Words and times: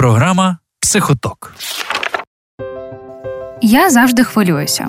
Програма 0.00 0.58
Психоток. 0.80 1.52
Я 3.60 3.90
завжди 3.90 4.24
хвилююся 4.24 4.88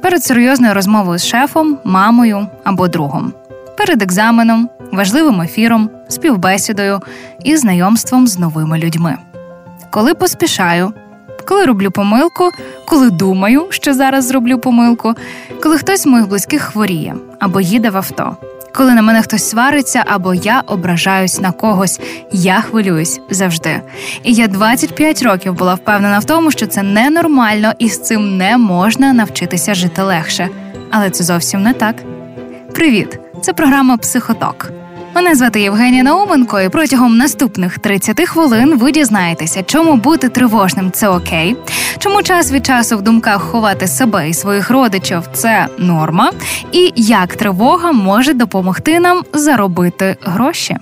перед 0.00 0.24
серйозною 0.24 0.74
розмовою 0.74 1.18
з 1.18 1.26
шефом, 1.26 1.78
мамою 1.84 2.46
або 2.64 2.88
другом, 2.88 3.32
перед 3.76 4.02
екзаменом, 4.02 4.70
важливим 4.92 5.40
ефіром, 5.40 5.90
співбесідою 6.08 7.00
і 7.44 7.56
знайомством 7.56 8.26
з 8.26 8.38
новими 8.38 8.78
людьми. 8.78 9.18
Коли 9.90 10.14
поспішаю, 10.14 10.92
коли 11.48 11.64
роблю 11.64 11.90
помилку, 11.90 12.50
коли 12.88 13.10
думаю, 13.10 13.66
що 13.70 13.94
зараз 13.94 14.26
зроблю 14.26 14.58
помилку, 14.58 15.14
коли 15.62 15.78
хтось 15.78 16.02
з 16.02 16.06
моїх 16.06 16.28
близьких 16.28 16.62
хворіє 16.62 17.14
або 17.40 17.60
їде 17.60 17.90
в 17.90 17.96
авто 17.96 18.36
коли 18.74 18.94
на 18.94 19.02
мене 19.02 19.22
хтось 19.22 19.48
свариться 19.48 20.04
або 20.06 20.34
я 20.34 20.60
ображаюсь 20.66 21.40
на 21.40 21.52
когось, 21.52 22.00
я 22.32 22.60
хвилююсь 22.60 23.20
завжди. 23.30 23.80
І 24.22 24.32
я 24.32 24.48
25 24.48 25.22
років 25.22 25.54
була 25.54 25.74
впевнена 25.74 26.18
в 26.18 26.24
тому, 26.24 26.50
що 26.50 26.66
це 26.66 26.82
ненормально 26.82 27.72
і 27.78 27.88
з 27.88 28.02
цим 28.02 28.36
не 28.36 28.58
можна 28.58 29.12
навчитися 29.12 29.74
жити 29.74 30.02
легше. 30.02 30.48
Але 30.90 31.10
це 31.10 31.24
зовсім 31.24 31.62
не 31.62 31.72
так. 31.72 31.96
Привіт! 32.74 33.18
Це 33.42 33.52
програма 33.52 33.96
Психоток. 33.96 34.81
Мене 35.14 35.34
звати 35.34 35.60
Євгенія 35.60 36.02
Науменко, 36.02 36.60
і 36.60 36.68
протягом 36.68 37.16
наступних 37.16 37.78
30 37.78 38.28
хвилин 38.28 38.78
ви 38.78 38.92
дізнаєтеся, 38.92 39.62
чому 39.62 39.96
бути 39.96 40.28
тривожним 40.28 40.90
це 40.90 41.08
окей, 41.08 41.56
чому 41.98 42.22
час 42.22 42.52
від 42.52 42.66
часу 42.66 42.98
в 42.98 43.02
думках 43.02 43.42
ховати 43.42 43.86
себе 43.86 44.28
і 44.28 44.34
своїх 44.34 44.70
родичів 44.70 45.22
це 45.32 45.66
норма, 45.78 46.32
і 46.72 46.92
як 46.96 47.36
тривога 47.36 47.92
може 47.92 48.32
допомогти 48.34 49.00
нам 49.00 49.22
заробити 49.32 50.16
гроші. 50.22 50.76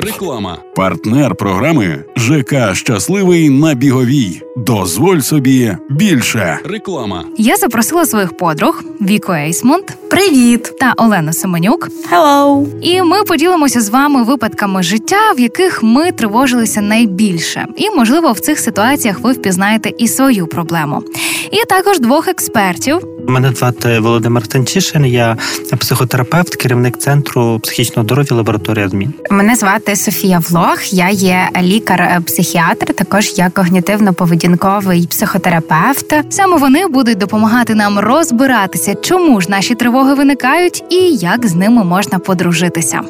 Реклама. 0.00 0.58
Партнер 0.76 1.34
програми 1.34 2.04
ЖК 2.16 2.74
Щасливий 2.74 3.50
на 3.50 3.74
біговій. 3.74 4.42
Дозволь 4.56 5.18
собі 5.18 5.76
більше. 5.90 6.58
Реклама. 6.64 7.24
Я 7.36 7.56
запросила 7.56 8.06
своїх 8.06 8.36
подруг 8.36 8.82
Віко 9.00 9.32
Ейсмонт. 9.32 9.96
Привіт! 10.10 10.72
Та 10.80 10.94
Олену 10.96 11.32
Семенюк. 11.32 11.88
Hello! 12.12 12.66
І 12.82 13.02
ми 13.02 13.24
поділимося 13.24 13.80
з 13.80 13.88
вами 13.88 14.22
випадками 14.22 14.82
життя, 14.82 15.32
в 15.36 15.40
яких 15.40 15.82
ми 15.82 16.12
тривожилися 16.12 16.80
найбільше. 16.80 17.66
І, 17.76 17.90
можливо, 17.90 18.32
в 18.32 18.40
цих 18.40 18.58
ситуаціях 18.58 19.20
ви 19.20 19.32
впізнаєте 19.32 19.90
і 19.98 20.08
свою 20.08 20.46
проблему. 20.46 21.02
І 21.50 21.64
також 21.68 21.98
двох 22.00 22.28
експертів. 22.28 22.98
Мене 23.28 23.52
звати 23.52 23.98
Володимир 23.98 24.46
Танчишин, 24.46 25.06
я 25.06 25.36
психотерапевт, 25.78 26.56
керівник 26.56 26.98
центру 26.98 27.60
психічного 27.60 28.04
здоров'я 28.04 28.36
лабораторія 28.36 28.88
змін. 28.88 29.14
Мене 29.30 29.56
звати 29.56 29.96
Софія 29.96 30.38
Влох, 30.38 30.92
я 30.92 31.08
є 31.10 31.48
лікар-психіатр, 31.62 32.94
також 32.94 33.32
я 33.36 33.48
когнітивно-поведінковий 33.48 35.06
психотерапевт. 35.06 36.14
Саме 36.30 36.56
вони 36.56 36.86
будуть 36.86 37.18
допомагати 37.18 37.74
нам 37.74 37.98
розбиратися, 37.98 38.94
чому 38.94 39.40
ж 39.40 39.50
наші 39.50 39.74
тривоги 39.74 40.14
виникають 40.14 40.84
і 40.90 40.96
як 41.16 41.46
з 41.46 41.54
ними 41.54 41.84
можна 41.84 42.18
подружитися. 42.18 43.00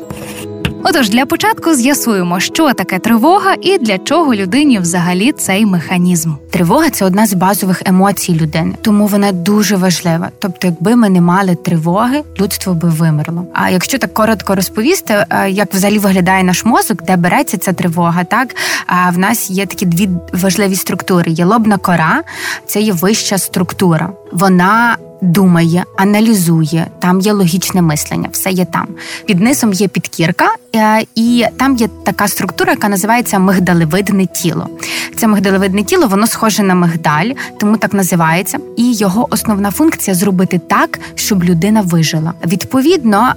Отож, 0.82 1.10
для 1.10 1.26
початку 1.26 1.74
з'ясуємо, 1.74 2.40
що 2.40 2.72
таке 2.72 2.98
тривога 2.98 3.54
і 3.62 3.78
для 3.78 3.98
чого 3.98 4.34
людині 4.34 4.78
взагалі 4.78 5.32
цей 5.32 5.66
механізм. 5.66 6.32
Тривога 6.50 6.90
це 6.90 7.04
одна 7.04 7.26
з 7.26 7.34
базових 7.34 7.82
емоцій 7.86 8.34
людини, 8.34 8.74
тому 8.82 9.06
вона 9.06 9.32
дуже 9.32 9.76
важлива. 9.76 10.30
Тобто, 10.38 10.66
якби 10.66 10.96
ми 10.96 11.08
не 11.08 11.20
мали 11.20 11.54
тривоги, 11.54 12.22
людство 12.40 12.74
би 12.74 12.88
вимерло. 12.88 13.46
А 13.54 13.70
якщо 13.70 13.98
так 13.98 14.14
коротко 14.14 14.54
розповісти, 14.54 15.26
е, 15.30 15.50
як 15.50 15.74
взагалі 15.74 15.98
виглядає 15.98 16.44
наш 16.44 16.64
мозок, 16.64 17.02
де 17.02 17.16
береться 17.16 17.58
ця 17.58 17.72
тривога, 17.72 18.24
так 18.24 18.56
а 18.86 19.10
в 19.10 19.18
нас 19.18 19.50
є 19.50 19.66
такі 19.66 19.86
дві 19.86 20.08
важливі 20.32 20.74
структури: 20.74 21.32
є 21.32 21.44
лобна 21.44 21.78
кора, 21.78 22.22
це 22.66 22.80
є 22.80 22.92
вища 22.92 23.38
структура. 23.38 24.10
Вона 24.32 24.96
думає, 25.20 25.84
аналізує, 25.96 26.86
там 26.98 27.20
є 27.20 27.32
логічне 27.32 27.82
мислення, 27.82 28.28
все 28.32 28.50
є 28.50 28.64
там. 28.64 28.86
Під 29.26 29.40
низом 29.40 29.72
є 29.72 29.88
підкірка, 29.88 30.48
е, 30.76 31.04
і 31.14 31.44
там 31.58 31.76
є 31.76 31.88
така 32.04 32.28
структура, 32.28 32.70
яка 32.72 32.88
називається 32.88 33.38
мигдалевидне 33.38 34.26
тіло. 34.26 34.68
Це 35.16 35.26
мигдалевидне 35.26 35.82
тіло, 35.82 36.06
воно 36.06 36.26
схоже 36.26 36.62
на 36.62 36.74
мигдаль, 36.74 37.30
тому 37.60 37.76
так 37.76 37.94
називається. 37.94 38.58
І 38.76 38.92
його 38.92 39.26
основна 39.30 39.70
функція 39.70 40.14
зробити 40.14 40.58
так, 40.58 41.00
щоб 41.14 41.44
людина 41.44 41.80
вижила. 41.80 42.32
Відповідно, 42.46 43.32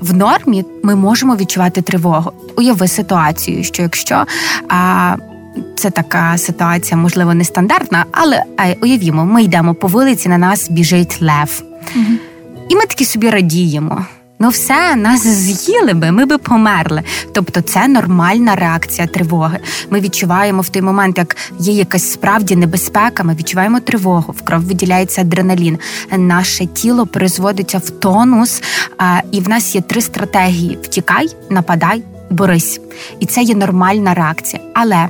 в 0.00 0.14
нормі 0.14 0.64
ми 0.82 0.94
можемо 0.94 1.36
відчувати 1.36 1.82
тривогу. 1.82 2.32
Уяви 2.56 2.88
ситуацію, 2.88 3.64
що 3.64 3.82
якщо 3.82 4.24
це 5.76 5.90
така 5.90 6.38
ситуація, 6.38 6.96
можливо, 6.96 7.34
нестандартна, 7.34 8.04
але 8.12 8.44
уявімо, 8.82 9.24
ми 9.24 9.42
йдемо 9.42 9.74
по 9.74 9.86
вулиці, 9.86 10.28
на 10.28 10.38
нас 10.38 10.70
біжить 10.70 11.22
лев. 11.22 11.62
Угу. 11.96 12.12
І 12.68 12.76
ми 12.76 12.80
такі 12.80 13.04
собі 13.04 13.30
радіємо. 13.30 14.06
Ну, 14.42 14.48
все, 14.48 14.96
нас 14.96 15.26
з'їли 15.26 15.94
би, 15.94 16.10
ми 16.10 16.26
би 16.26 16.38
померли. 16.38 17.02
Тобто, 17.32 17.60
це 17.60 17.88
нормальна 17.88 18.56
реакція 18.56 19.06
тривоги. 19.06 19.58
Ми 19.90 20.00
відчуваємо 20.00 20.62
в 20.62 20.68
той 20.68 20.82
момент, 20.82 21.18
як 21.18 21.36
є 21.58 21.72
якась 21.72 22.12
справді 22.12 22.56
небезпека. 22.56 23.22
Ми 23.22 23.34
відчуваємо 23.34 23.80
тривогу, 23.80 24.32
в 24.32 24.42
кров 24.42 24.60
виділяється 24.60 25.20
адреналін. 25.20 25.78
Наше 26.16 26.66
тіло 26.66 27.06
призводиться 27.06 27.78
в 27.78 27.90
тонус, 27.90 28.62
і 29.32 29.40
в 29.40 29.48
нас 29.48 29.74
є 29.74 29.80
три 29.80 30.00
стратегії: 30.00 30.78
втікай, 30.82 31.28
нападай 31.50 32.02
борись, 32.30 32.80
і 33.20 33.26
це 33.26 33.42
є 33.42 33.54
нормальна 33.54 34.14
реакція. 34.14 34.62
Але 34.74 35.08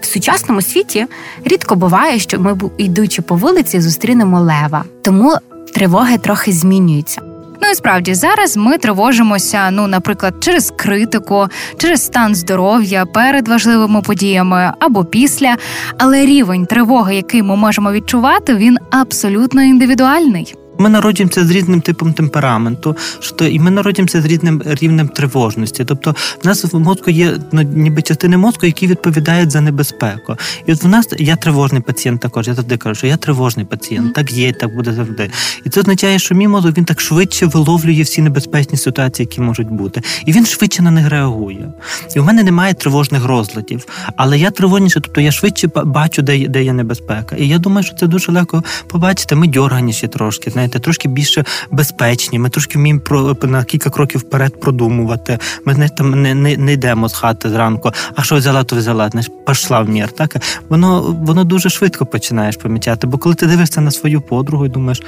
в 0.00 0.06
сучасному 0.06 0.62
світі 0.62 1.06
рідко 1.44 1.76
буває, 1.76 2.18
що 2.18 2.40
ми, 2.40 2.58
йдучи 2.78 3.22
по 3.22 3.36
вулиці, 3.36 3.80
зустрінемо 3.80 4.40
лева, 4.40 4.84
тому 5.02 5.36
тривоги 5.74 6.18
трохи 6.18 6.52
змінюються. 6.52 7.20
Ну 7.62 7.70
і 7.70 7.74
справді 7.74 8.14
зараз 8.14 8.56
ми 8.56 8.78
тривожимося, 8.78 9.70
ну, 9.70 9.86
наприклад, 9.86 10.34
через 10.40 10.72
критику, 10.76 11.46
через 11.78 12.04
стан 12.04 12.34
здоров'я 12.34 13.06
перед 13.06 13.48
важливими 13.48 14.02
подіями 14.02 14.72
або 14.80 15.04
після. 15.04 15.56
Але 15.98 16.26
рівень 16.26 16.66
тривоги, 16.66 17.16
який 17.16 17.42
ми 17.42 17.56
можемо 17.56 17.92
відчувати, 17.92 18.54
він 18.54 18.78
абсолютно 18.90 19.62
індивідуальний. 19.62 20.54
Ми 20.80 20.88
народжуємося 20.88 21.44
з 21.44 21.50
різним 21.50 21.80
типом 21.80 22.12
темпераменту, 22.12 22.96
що 23.20 23.46
і 23.46 23.58
ми 23.58 23.70
народжуємося 23.70 24.22
з 24.22 24.24
різним 24.24 24.62
рівнем 24.64 25.08
тривожності. 25.08 25.84
Тобто 25.84 26.14
в 26.42 26.46
нас 26.46 26.64
в 26.64 26.78
мозку 26.78 27.10
є 27.10 27.38
ну, 27.52 27.62
ніби 27.62 28.02
частини 28.02 28.36
мозку, 28.36 28.66
які 28.66 28.86
відповідають 28.86 29.50
за 29.50 29.60
небезпеку. 29.60 30.36
І 30.66 30.72
от 30.72 30.82
в 30.82 30.88
нас 30.88 31.08
я 31.18 31.36
тривожний 31.36 31.82
пацієнт 31.82 32.20
також. 32.20 32.48
Я 32.48 32.54
завжди 32.54 32.76
кажу, 32.76 32.94
що 32.94 33.06
я 33.06 33.16
тривожний 33.16 33.66
пацієнт, 33.66 34.14
так 34.14 34.32
є, 34.32 34.52
так 34.52 34.74
буде 34.74 34.92
завжди. 34.92 35.30
І 35.64 35.70
це 35.70 35.80
означає, 35.80 36.18
що 36.18 36.34
мій 36.34 36.48
мозок 36.48 36.76
він 36.76 36.84
так 36.84 37.00
швидше 37.00 37.46
виловлює 37.46 38.02
всі 38.02 38.22
небезпечні 38.22 38.78
ситуації, 38.78 39.26
які 39.30 39.40
можуть 39.40 39.70
бути, 39.70 40.02
і 40.26 40.32
він 40.32 40.46
швидше 40.46 40.82
на 40.82 40.90
них 40.90 41.08
реагує. 41.08 41.72
І 42.16 42.20
в 42.20 42.24
мене 42.24 42.42
немає 42.42 42.74
тривожних 42.74 43.24
розладів, 43.24 43.86
але 44.16 44.38
я 44.38 44.50
тривожніше, 44.50 45.00
тобто 45.00 45.20
я 45.20 45.32
швидше 45.32 45.68
бачу, 45.84 46.22
де 46.22 46.48
де 46.48 46.64
є 46.64 46.72
небезпека. 46.72 47.36
І 47.36 47.48
я 47.48 47.58
думаю, 47.58 47.84
що 47.86 47.96
це 47.96 48.06
дуже 48.06 48.32
легко 48.32 48.64
побачити. 48.86 49.34
Ми 49.34 49.46
дьорганіші 49.46 50.08
трошки, 50.08 50.50
знаєте 50.50 50.69
знаєте, 50.70 50.84
трошки 50.84 51.08
більше 51.08 51.44
безпечні. 51.70 52.38
Ми 52.38 52.48
трошки 52.48 52.78
вміємо 52.78 53.00
про 53.00 53.36
на 53.42 53.64
кілька 53.64 53.90
кроків 53.90 54.20
вперед 54.20 54.60
продумувати. 54.60 55.38
Ми 55.64 55.74
не 55.74 55.88
там 55.88 56.22
не, 56.22 56.34
не, 56.34 56.56
не 56.56 56.72
йдемо 56.72 57.08
з 57.08 57.14
хати 57.14 57.50
зранку. 57.50 57.92
А 58.16 58.22
що 58.22 58.36
взяла, 58.36 58.64
то 58.64 58.76
взяла. 58.76 59.08
Знаєш, 59.08 59.30
пішла 59.46 59.80
в 59.80 59.88
мір. 59.88 60.08
Так 60.08 60.36
воно 60.68 61.16
воно 61.22 61.44
дуже 61.44 61.70
швидко 61.70 62.06
починаєш 62.06 62.56
помічати. 62.56 63.06
Бо 63.06 63.18
коли 63.18 63.34
ти 63.34 63.46
дивишся 63.46 63.80
на 63.80 63.90
свою 63.90 64.20
подругу 64.20 64.66
і 64.66 64.68
думаєш, 64.68 65.02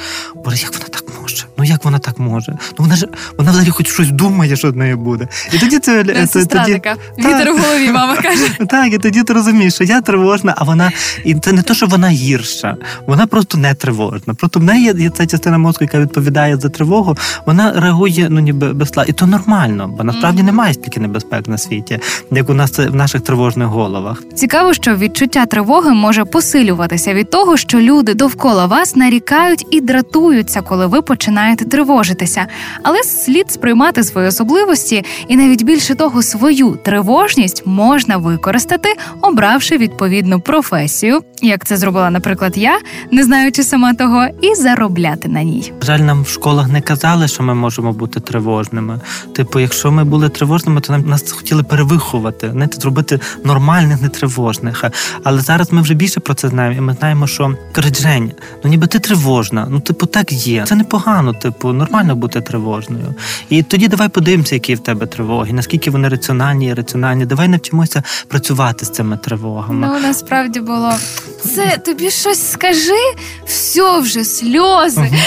боже, 0.45 0.57
як 0.57 0.73
вона 0.73 0.85
так 0.91 1.05
може? 1.21 1.45
Ну 1.59 1.65
як 1.65 1.85
вона 1.85 1.99
так 1.99 2.19
може? 2.19 2.53
Ну 2.53 2.59
вона 2.79 2.97
ж 2.97 3.07
вона 3.39 3.51
взагалі 3.51 3.71
хоч 3.71 3.89
щось 3.89 4.11
думає, 4.11 4.57
що 4.57 4.71
з 4.71 4.75
нею 4.75 4.97
буде. 4.97 5.29
І 5.53 5.59
тоді 5.59 5.79
це 5.79 6.05
тоді, 6.05 6.73
така. 6.73 6.97
Вітер 7.19 7.53
в 7.53 7.59
голові, 7.59 7.91
мама 7.91 8.17
каже. 8.17 8.49
Так, 8.69 8.93
і 8.93 8.99
тоді 8.99 9.23
ти 9.23 9.33
розумієш, 9.33 9.75
що 9.75 9.85
я 9.85 10.01
тривожна, 10.01 10.55
а 10.57 10.65
вона 10.65 10.93
і 11.25 11.35
це 11.35 11.53
не 11.53 11.63
то, 11.63 11.75
що 11.75 11.87
вона 11.87 12.09
гірша, 12.09 12.77
вона 13.07 13.27
просто 13.27 13.59
не 13.59 13.75
тривожна. 13.75 14.35
Просто 14.35 14.61
в 14.61 14.63
неї 14.63 14.95
є 14.99 15.11
ця 15.11 15.27
частина 15.27 15.52
мозку, 15.59 15.85
яка 15.85 16.01
відповідає 16.01 16.57
за 16.57 16.69
тривогу, 16.69 17.17
вона 17.47 17.73
реагує 17.81 18.27
ну 18.31 18.41
ніби 18.41 18.73
безла. 18.73 19.05
І 19.09 19.13
то 19.13 19.27
нормально, 19.27 19.91
бо 19.99 20.05
насправді 20.05 20.43
немає 20.43 20.75
стільки 20.75 21.01
небезпек 21.01 21.49
на 21.49 21.59
світі, 21.59 21.99
як 22.31 22.51
у 22.51 22.55
нас 22.55 22.79
в 22.79 22.95
наших 22.95 23.21
тривожних 23.21 23.69
головах. 23.69 24.23
Цікаво, 24.35 24.75
що 24.75 24.97
відчуття 24.97 25.47
тривоги 25.47 25.95
може 25.95 26.25
посилюватися 26.25 27.15
від 27.15 27.31
того, 27.31 27.57
що 27.57 27.81
люди 27.81 28.15
довкола 28.15 28.67
вас 28.67 28.97
нарікають 28.97 29.67
і 29.71 29.81
дратуються, 29.81 30.63
коли 30.63 30.87
ви 30.87 31.03
починаєте 31.03 31.33
починаєте 31.33 31.65
тривожитися, 31.65 32.47
але 32.83 33.03
слід 33.03 33.51
сприймати 33.51 34.05
свої 34.05 34.29
особливості, 34.29 35.05
і 35.29 35.37
навіть 35.37 35.63
більше 35.63 35.95
того, 35.95 36.23
свою 36.23 36.79
тривожність 36.83 37.63
можна 37.67 38.17
використати, 38.17 38.89
обравши 39.21 39.77
відповідну 39.77 40.41
професію, 40.41 41.21
як 41.43 41.67
це 41.67 41.77
зробила, 41.77 42.11
наприклад, 42.11 42.53
я, 42.57 42.79
не 43.11 43.25
знаючи 43.25 43.63
сама 43.63 43.95
того, 43.95 44.27
і 44.43 44.55
заробляти 44.55 45.29
на 45.29 45.42
ній. 45.43 45.73
Жаль, 45.83 45.99
нам 45.99 46.23
в 46.23 46.29
школах 46.29 46.69
не 46.69 46.81
казали, 46.81 47.29
що 47.29 47.43
ми 47.43 47.55
можемо 47.55 47.93
бути 47.93 48.21
тривожними. 48.21 49.01
Типу, 49.35 49.61
якщо 49.61 49.93
ми 49.93 50.05
були 50.05 50.29
тривожними, 50.29 50.81
то 50.81 50.93
нам 50.93 51.09
нас 51.09 51.33
хотіли 51.33 51.63
перевиховати, 51.63 52.51
знаєте, 52.51 52.81
зробити 52.81 53.21
нормальних, 53.45 54.03
нетривожних. 54.03 54.85
Але 55.25 55.41
зараз 55.41 55.73
ми 55.73 55.83
вже 55.83 55.95
більше 55.95 56.21
про 56.21 56.35
це 56.35 56.49
знаємо, 56.49 56.77
і 56.77 56.81
ми 56.81 56.97
знаємо, 56.99 57.27
що 57.27 57.57
кажуть, 57.73 58.03
Жень, 58.03 58.33
ну 58.65 58.71
ніби 58.71 58.87
ти 58.87 58.99
тривожна. 58.99 59.67
Ну, 59.71 59.81
типу, 59.81 60.07
так 60.07 60.33
є. 60.33 60.65
Це 60.67 60.75
непогано, 60.75 61.33
типу, 61.33 61.73
нормально 61.73 62.17
бути 62.17 62.41
тривожною. 62.41 63.15
І 63.49 63.63
тоді 63.63 63.89
давай 63.89 64.09
подивимося, 64.09 64.55
які 64.55 64.75
в 64.75 64.79
тебе 64.79 65.07
тривоги, 65.07 65.53
наскільки 65.53 65.91
вони 65.91 66.09
раціональні 66.09 66.67
і 66.67 66.75
раціональні. 66.75 67.27
Давай 67.27 67.49
навчимося 67.49 68.03
працювати 68.29 68.85
з 68.85 68.91
цими 68.91 69.17
тривогами. 69.17 69.87
Ну 69.87 70.01
насправді 70.01 70.61
було 70.61 70.93
це 71.45 71.79
тобі 71.85 72.11
щось 72.11 72.51
скажи, 72.53 73.15
все 73.47 74.01
вже 74.01 74.25
сльози. 74.25 75.13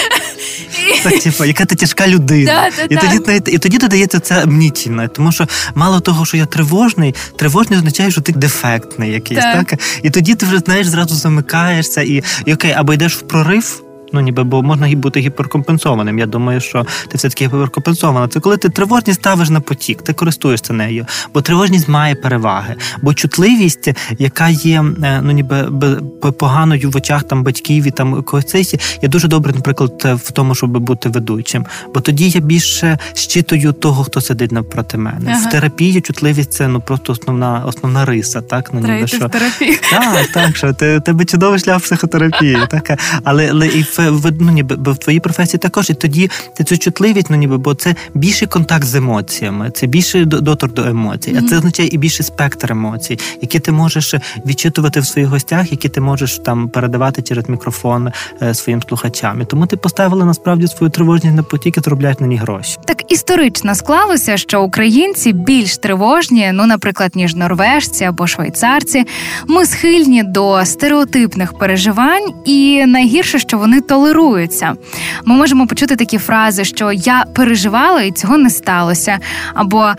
Так, 1.02 1.18
типу, 1.22 1.44
яка 1.44 1.64
ти 1.64 1.74
тяжка 1.74 2.08
людина. 2.08 2.70
Да, 2.76 2.82
і, 2.84 2.96
тоді 2.96 3.18
тоді, 3.18 3.52
і 3.52 3.58
тоді 3.58 3.78
додається 3.78 4.20
це 4.20 4.46
мнітільне, 4.46 5.08
тому 5.08 5.32
що 5.32 5.48
мало 5.74 6.00
того, 6.00 6.24
що 6.24 6.36
я 6.36 6.46
тривожний, 6.46 7.14
тривожний 7.36 7.78
означає, 7.78 8.10
що 8.10 8.20
ти 8.20 8.32
дефектний 8.32 9.12
якийсь, 9.12 9.40
так? 9.40 9.66
так? 9.66 9.80
І 10.02 10.10
тоді 10.10 10.34
ти 10.34 10.46
вже 10.46 10.58
знаєш, 10.58 10.86
зразу 10.86 11.14
замикаєшся 11.14 12.02
і, 12.02 12.22
і 12.44 12.54
окей, 12.54 12.72
або 12.72 12.94
йдеш 12.94 13.16
в 13.16 13.20
прорив. 13.20 13.85
Ну, 14.12 14.20
ніби 14.20 14.44
бо 14.44 14.62
можна 14.62 14.96
бути 14.96 15.20
гіперкомпенсованим. 15.20 16.18
Я 16.18 16.26
думаю, 16.26 16.60
що 16.60 16.86
ти 17.08 17.18
все 17.18 17.28
таки 17.28 17.44
гіперкомпенсована. 17.44 18.28
Це 18.28 18.40
коли 18.40 18.56
ти 18.56 18.68
тривожність 18.68 19.20
ставиш 19.20 19.50
на 19.50 19.60
потік, 19.60 20.02
ти 20.02 20.12
користуєшся 20.12 20.72
нею, 20.72 21.06
бо 21.34 21.42
тривожність 21.42 21.88
має 21.88 22.14
переваги. 22.14 22.74
Бо 23.02 23.14
чутливість, 23.14 23.92
яка 24.18 24.48
є 24.48 24.84
е, 25.02 25.20
ну 25.22 25.32
ніби 25.32 25.68
поганою 26.38 26.90
в 26.90 26.96
очах 26.96 27.22
там 27.22 27.42
батьків 27.42 27.86
і 27.86 27.90
там 27.90 28.22
когось, 28.22 28.74
є 29.02 29.08
дуже 29.08 29.28
добре, 29.28 29.52
наприклад, 29.52 30.20
в 30.24 30.30
тому, 30.30 30.54
щоб 30.54 30.70
бути 30.78 31.08
ведучим. 31.08 31.66
Бо 31.94 32.00
тоді 32.00 32.28
я 32.28 32.40
більше 32.40 32.98
щитую 33.14 33.72
того, 33.72 34.04
хто 34.04 34.20
сидить 34.20 34.52
навпроти 34.52 34.98
мене. 34.98 35.30
Ага. 35.30 35.48
В 35.48 35.50
терапії 35.52 36.00
чутливість 36.00 36.52
це 36.52 36.68
ну 36.68 36.80
просто 36.80 37.12
основна 37.12 37.62
основна 37.66 38.04
риса. 38.04 38.40
Так 38.40 38.70
ну 38.72 38.80
ніби 38.80 39.06
що 39.06 39.28
терапію. 39.28 39.78
Так, 39.90 40.26
так 40.34 40.56
що 40.56 40.72
ти 40.72 41.00
тебе 41.00 41.24
чудовий 41.24 41.58
шлях 41.58 41.82
психотерапії, 41.82 42.58
так 42.70 42.98
але 43.24 43.50
але 43.50 43.68
і 43.68 43.82
в 43.98 44.32
ну, 44.40 44.52
ніби 44.52 44.92
в 44.92 44.98
твоїй 44.98 45.20
професії 45.20 45.58
також, 45.58 45.90
і 45.90 45.94
тоді 45.94 46.30
ти 46.56 46.64
цю 46.64 46.78
чутливість, 46.78 47.30
ну 47.30 47.36
ніби, 47.36 47.58
бо 47.58 47.74
це 47.74 47.94
більший 48.14 48.48
контакт 48.48 48.84
з 48.84 48.94
емоціями, 48.94 49.70
це 49.70 49.86
більший 49.86 50.24
дотор 50.24 50.72
до 50.72 50.84
емоцій, 50.84 51.32
mm-hmm. 51.32 51.44
а 51.46 51.48
це 51.48 51.56
означає 51.56 51.88
і 51.92 51.98
більший 51.98 52.26
спектр 52.26 52.72
емоцій, 52.72 53.18
які 53.42 53.58
ти 53.58 53.72
можеш 53.72 54.14
відчитувати 54.46 55.00
в 55.00 55.06
своїх 55.06 55.28
гостях, 55.28 55.70
які 55.70 55.88
ти 55.88 56.00
можеш 56.00 56.38
там 56.38 56.68
передавати 56.68 57.22
через 57.22 57.48
мікрофон 57.48 58.12
е, 58.42 58.54
своїм 58.54 58.82
слухачам. 58.82 59.40
І 59.40 59.44
Тому 59.44 59.66
ти 59.66 59.76
поставила 59.76 60.24
насправді 60.24 60.66
свою 60.66 60.90
тривожність 60.90 61.36
на 61.36 61.42
потік 61.42 61.76
і 61.76 61.80
заробляєш 61.80 62.20
на 62.20 62.26
ній 62.26 62.36
гроші. 62.36 62.78
Так 62.84 63.12
історично 63.12 63.74
склалося, 63.74 64.36
що 64.36 64.62
українці 64.62 65.32
більш 65.32 65.78
тривожні, 65.78 66.50
ну, 66.52 66.66
наприклад, 66.66 67.16
ніж 67.16 67.34
норвежці 67.34 68.04
або 68.04 68.26
швейцарці. 68.26 69.04
Ми 69.48 69.66
схильні 69.66 70.22
до 70.22 70.64
стереотипних 70.64 71.58
переживань, 71.58 72.32
і 72.44 72.86
найгірше, 72.86 73.38
що 73.38 73.58
вони 73.58 73.80
толеруються. 73.86 74.74
Ми 75.24 75.34
можемо 75.34 75.66
почути 75.66 75.96
такі 75.96 76.18
фрази, 76.18 76.64
що 76.64 76.92
я 76.92 77.24
переживала 77.34 78.02
і 78.02 78.10
цього 78.10 78.38
не 78.38 78.50
сталося, 78.50 79.18
або 79.54 79.92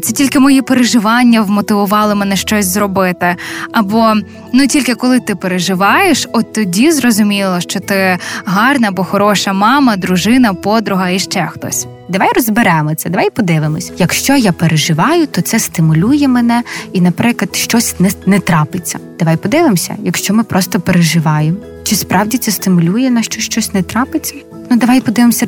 це 0.00 0.12
тільки 0.14 0.38
мої 0.38 0.62
переживання 0.62 1.42
вмотивували 1.42 2.14
мене 2.14 2.36
щось 2.36 2.66
зробити. 2.66 3.36
Або 3.72 4.14
ну 4.52 4.66
тільки 4.66 4.94
коли 4.94 5.20
ти 5.20 5.34
переживаєш, 5.34 6.28
от 6.32 6.52
тоді 6.52 6.92
зрозуміло, 6.92 7.60
що 7.60 7.80
ти 7.80 8.18
гарна 8.44 8.88
або 8.88 9.04
хороша 9.04 9.52
мама, 9.52 9.96
дружина, 9.96 10.54
подруга 10.54 11.10
і 11.10 11.18
ще 11.18 11.46
хтось. 11.46 11.86
Давай 12.10 12.28
розберемо 12.34 12.94
це, 12.94 13.10
давай 13.10 13.30
подивимось. 13.30 13.92
Якщо 13.98 14.36
я 14.36 14.52
переживаю, 14.52 15.26
то 15.26 15.40
це 15.40 15.58
стимулює 15.58 16.28
мене, 16.28 16.62
і, 16.92 17.00
наприклад, 17.00 17.56
щось 17.56 18.00
не, 18.00 18.10
не 18.26 18.40
трапиться. 18.40 18.98
Давай 19.18 19.36
подивимося, 19.36 19.96
якщо 20.02 20.34
ми 20.34 20.44
просто 20.44 20.80
переживаємо. 20.80 21.56
Чи 21.84 21.96
справді 21.96 22.38
це 22.38 22.50
стимулює 22.50 23.10
на 23.10 23.22
що 23.22 23.40
щось 23.40 23.74
не 23.74 23.82
трапиться? 23.82 24.34
Ну 24.70 24.76
давай 24.76 25.00
подивимося 25.00 25.46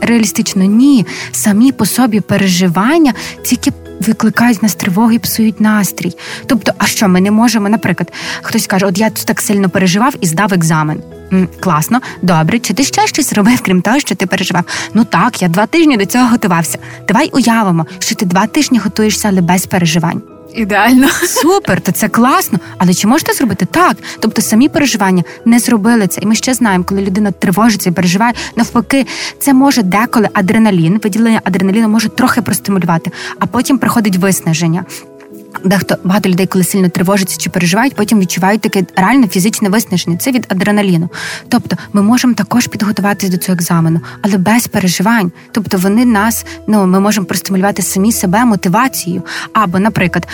реалістично. 0.00 0.64
Ні, 0.64 1.06
самі 1.32 1.72
по 1.72 1.86
собі 1.86 2.20
переживання 2.20 3.14
тільки 3.42 3.70
викликають 4.00 4.62
нас 4.62 4.74
тривоги 4.74 5.18
псують 5.18 5.60
настрій. 5.60 6.12
Тобто, 6.46 6.72
а 6.78 6.86
що 6.86 7.08
ми 7.08 7.20
не 7.20 7.30
можемо? 7.30 7.68
Наприклад, 7.68 8.12
хтось 8.42 8.66
каже, 8.66 8.86
от 8.86 8.98
я 8.98 9.10
так 9.10 9.40
сильно 9.40 9.68
переживав 9.68 10.14
і 10.20 10.26
здав 10.26 10.52
екзамен. 10.52 11.02
М, 11.32 11.48
класно, 11.60 12.00
добре. 12.22 12.58
Чи 12.58 12.74
ти 12.74 12.84
ще 12.84 13.06
щось 13.06 13.32
робив, 13.32 13.60
крім 13.64 13.82
того, 13.82 13.98
що 14.00 14.14
ти 14.14 14.26
переживав? 14.26 14.64
Ну 14.94 15.04
так, 15.04 15.42
я 15.42 15.48
два 15.48 15.66
тижні 15.66 15.96
до 15.96 16.06
цього 16.06 16.26
готувався. 16.26 16.78
Давай 17.08 17.30
уявимо, 17.32 17.86
що 17.98 18.14
ти 18.14 18.26
два 18.26 18.46
тижні 18.46 18.78
готуєшся, 18.78 19.28
але 19.28 19.40
без 19.40 19.66
переживань. 19.66 20.22
Ідеально 20.54 21.08
супер, 21.26 21.80
то 21.80 21.92
це 21.92 22.08
класно. 22.08 22.58
Але 22.78 22.94
чи 22.94 23.06
можете 23.08 23.32
зробити 23.32 23.66
так? 23.70 23.96
Тобто 24.20 24.42
самі 24.42 24.68
переживання 24.68 25.24
не 25.44 25.58
зробили 25.58 26.06
це, 26.06 26.20
і 26.20 26.26
ми 26.26 26.34
ще 26.34 26.54
знаємо, 26.54 26.84
коли 26.84 27.02
людина 27.02 27.30
тривожиться 27.30 27.90
і 27.90 27.92
переживає, 27.92 28.34
навпаки, 28.56 29.06
це 29.38 29.54
може 29.54 29.82
деколи 29.82 30.28
адреналін, 30.32 31.00
виділення 31.04 31.40
адреналіну 31.44 31.88
може 31.88 32.08
трохи 32.08 32.42
простимулювати, 32.42 33.10
а 33.38 33.46
потім 33.46 33.78
приходить 33.78 34.16
виснаження. 34.16 34.84
Дехто 35.64 35.96
багато 36.04 36.28
людей, 36.28 36.46
коли 36.46 36.64
сильно 36.64 36.88
тривожаться 36.88 37.38
чи 37.38 37.50
переживають, 37.50 37.94
потім 37.94 38.20
відчувають 38.20 38.60
таке 38.60 38.84
реальне 38.96 39.28
фізичне 39.28 39.68
виснаження. 39.68 40.16
Це 40.16 40.30
від 40.32 40.46
адреналіну. 40.48 41.08
Тобто, 41.48 41.76
ми 41.92 42.02
можемо 42.02 42.34
також 42.34 42.66
підготуватися 42.66 43.32
до 43.32 43.38
цього 43.38 43.54
екзамену, 43.54 44.00
але 44.22 44.38
без 44.38 44.66
переживань. 44.66 45.32
Тобто, 45.52 45.78
вони 45.78 46.04
нас 46.04 46.46
ну 46.66 46.86
ми 46.86 47.00
можемо 47.00 47.26
простимулювати 47.26 47.82
самі 47.82 48.12
себе 48.12 48.44
мотивацією. 48.44 49.22
Або, 49.52 49.78
наприклад, 49.78 50.28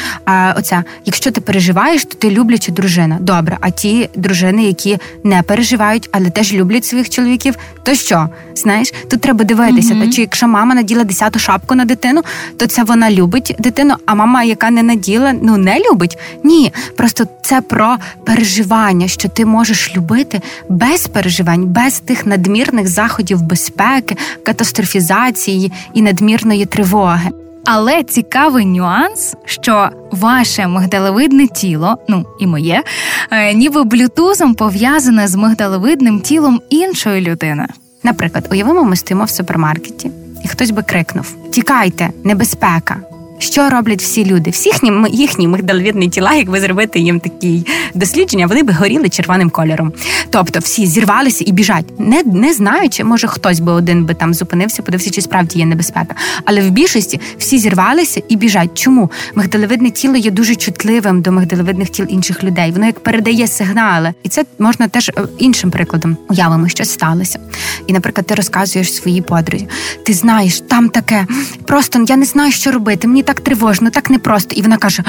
оця, 0.56 0.84
якщо 1.04 1.30
ти 1.30 1.40
переживаєш, 1.40 2.04
то 2.04 2.14
ти 2.14 2.30
любляча 2.30 2.72
дружина. 2.72 3.18
Добре, 3.20 3.58
а 3.60 3.70
ті 3.70 4.10
дружини, 4.14 4.64
які 4.64 4.98
не 5.24 5.42
переживають, 5.42 6.08
але 6.12 6.30
теж 6.30 6.52
люблять 6.52 6.84
своїх 6.84 7.10
чоловіків, 7.10 7.54
то 7.82 7.94
що? 7.94 8.28
Знаєш, 8.54 8.92
тут 9.10 9.20
треба 9.20 9.44
дивитися. 9.44 9.94
Mm-hmm. 9.94 10.06
Та 10.06 10.12
чи 10.12 10.20
якщо 10.20 10.48
мама 10.48 10.74
наділа 10.74 11.04
десяту 11.04 11.38
шапку 11.38 11.74
на 11.74 11.84
дитину, 11.84 12.22
то 12.56 12.66
це 12.66 12.84
вона 12.84 13.10
любить 13.10 13.56
дитину, 13.58 13.94
а 14.06 14.14
мама, 14.14 14.42
яка 14.42 14.70
не 14.70 14.82
наділа, 14.82 15.07
тіла 15.08 15.34
ну 15.42 15.56
не 15.56 15.80
любить. 15.80 16.18
Ні, 16.44 16.72
просто 16.96 17.24
це 17.42 17.60
про 17.60 17.96
переживання, 18.26 19.08
що 19.08 19.28
ти 19.28 19.46
можеш 19.46 19.96
любити 19.96 20.40
без 20.68 21.06
переживань, 21.06 21.64
без 21.64 22.00
тих 22.00 22.26
надмірних 22.26 22.88
заходів 22.88 23.42
безпеки, 23.42 24.16
катастрофізації 24.42 25.72
і 25.94 26.02
надмірної 26.02 26.66
тривоги. 26.66 27.30
Але 27.64 28.02
цікавий 28.02 28.66
нюанс, 28.66 29.34
що 29.44 29.88
ваше 30.10 30.66
мигдалевидне 30.66 31.46
тіло, 31.46 31.96
ну 32.08 32.26
і 32.40 32.46
моє, 32.46 32.82
е, 33.30 33.54
ніби 33.54 33.84
блютузом 33.84 34.54
пов'язане 34.54 35.28
з 35.28 35.34
мигдалевидним 35.34 36.20
тілом 36.20 36.60
іншої 36.70 37.20
людини. 37.20 37.66
Наприклад, 38.02 38.48
уявимо, 38.50 38.84
ми 38.84 38.96
стоїмо 38.96 39.24
в 39.24 39.30
супермаркеті, 39.30 40.10
і 40.44 40.48
хтось 40.48 40.70
би 40.70 40.82
крикнув: 40.82 41.36
Тікайте, 41.50 42.10
небезпека! 42.24 43.17
Що 43.38 43.70
роблять 43.70 44.02
всі 44.02 44.24
люди? 44.24 44.50
Всі 44.50 44.70
їхні 45.10 45.48
мигдаловідні 45.48 46.08
тіла, 46.08 46.34
якби 46.34 46.60
зробити 46.60 47.00
їм 47.00 47.20
такі 47.20 47.66
дослідження, 47.94 48.46
вони 48.46 48.62
би 48.62 48.72
горіли 48.72 49.08
червоним 49.08 49.50
кольором. 49.50 49.92
Тобто 50.30 50.58
всі 50.58 50.86
зірвалися 50.86 51.44
і 51.46 51.52
біжать, 51.52 51.84
не 51.98 52.22
не 52.22 52.52
знаючи, 52.52 53.04
може 53.04 53.26
хтось 53.26 53.60
би 53.60 53.72
один 53.72 54.04
би 54.04 54.14
там 54.14 54.34
зупинився, 54.34 54.82
подивився, 54.82 55.10
чи 55.10 55.22
справді 55.22 55.58
є 55.58 55.66
небезпека. 55.66 56.14
Але 56.44 56.60
в 56.60 56.70
більшості 56.70 57.20
всі 57.38 57.58
зірвалися 57.58 58.22
і 58.28 58.36
біжать. 58.36 58.70
Чому 58.74 59.10
мигдаловидне 59.34 59.90
тіло 59.90 60.16
є 60.16 60.30
дуже 60.30 60.54
чутливим 60.54 61.22
до 61.22 61.32
мигдаловидних 61.32 61.90
тіл 61.90 62.06
інших 62.08 62.44
людей? 62.44 62.72
Воно 62.72 62.86
як 62.86 63.00
передає 63.00 63.46
сигнали, 63.46 64.12
і 64.22 64.28
це 64.28 64.44
можна 64.58 64.88
теж 64.88 65.08
е, 65.08 65.12
іншим 65.38 65.70
прикладом 65.70 66.16
уявимо, 66.28 66.68
що 66.68 66.84
сталося. 66.84 67.38
І, 67.86 67.92
наприклад, 67.92 68.26
ти 68.26 68.34
розказуєш 68.34 68.94
своїй 68.94 69.22
подрузі. 69.22 69.68
Ти 70.04 70.12
знаєш, 70.12 70.60
там 70.60 70.88
таке 70.88 71.26
просто 71.66 72.04
я 72.08 72.16
не 72.16 72.24
знаю, 72.24 72.52
що 72.52 72.72
робити. 72.72 73.08
Мені 73.08 73.22
так 73.28 73.40
тривожно, 73.40 73.90
так 73.90 74.10
непросто. 74.10 74.54
І 74.54 74.62
вона 74.62 74.76
каже: 74.76 75.02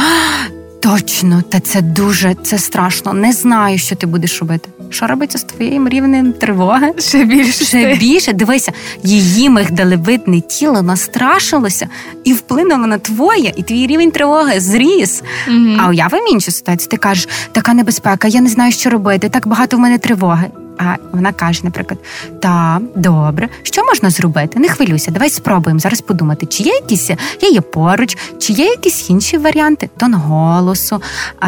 точно, 0.80 1.42
та 1.50 1.60
це 1.60 1.82
дуже 1.82 2.36
це 2.44 2.58
страшно. 2.58 3.14
Не 3.14 3.34
знаю, 3.34 3.78
що 3.78 3.96
ти 3.96 4.08
будеш 4.08 4.40
робити. 4.40 4.70
Що 4.90 5.08
робиться 5.08 5.38
з 5.38 5.44
твоїм 5.44 5.90
рівнем 5.90 6.34
тривоги? 6.34 6.94
Ще 6.98 7.24
більше 7.24 7.66
Ще 7.66 7.96
більше. 7.96 8.34
Дивися, 8.34 8.72
її 9.04 9.50
мигдалевидне 9.50 10.42
тіло 10.42 10.82
настрашилося 10.82 11.88
і 12.24 12.34
вплинуло 12.34 12.88
на 12.88 12.98
твоє, 12.98 13.54
і 13.56 13.64
твій 13.64 13.88
рівень 13.88 14.12
тривоги 14.12 14.60
зріс. 14.60 15.24
mm 15.48 15.76
А 15.80 15.90
уявимо 15.90 16.28
іншу 16.28 16.52
ситуацію. 16.52 16.90
Ти 16.90 16.98
кажеш, 16.98 17.28
така 17.52 17.74
небезпека, 17.74 18.28
я 18.28 18.42
не 18.42 18.50
знаю, 18.50 18.72
що 18.72 18.90
робити, 18.90 19.30
так 19.30 19.48
багато 19.48 19.78
в 19.78 19.80
мене 19.80 19.98
тривоги. 19.98 20.48
А 20.80 20.96
вона 21.12 21.32
каже, 21.34 21.62
наприклад, 21.64 22.00
та 22.42 22.82
добре, 22.96 23.50
що 23.64 23.86
можна 23.86 24.10
зробити? 24.10 24.60
Не 24.60 24.70
хвилюйся, 24.70 25.12
давай 25.12 25.30
спробуємо 25.30 25.80
зараз 25.80 26.02
подумати, 26.02 26.46
чи 26.46 26.64
є 26.64 26.74
якісь 26.74 27.10
я 27.42 27.50
є 27.50 27.62
поруч, 27.62 28.18
чи 28.40 28.54
є 28.54 28.66
якісь 28.66 29.10
інші 29.10 29.38
варіанти, 29.38 29.90
тон 29.98 30.14
голосу 30.14 31.02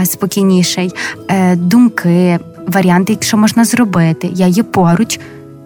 спокійніший, 0.06 0.94
е, 1.28 1.56
думки, 1.56 2.40
варіанти, 2.68 3.18
що 3.22 3.38
можна 3.38 3.66
зробити. 3.66 4.30
Я 4.34 4.48
є 4.48 4.64
поруч, 4.64 5.20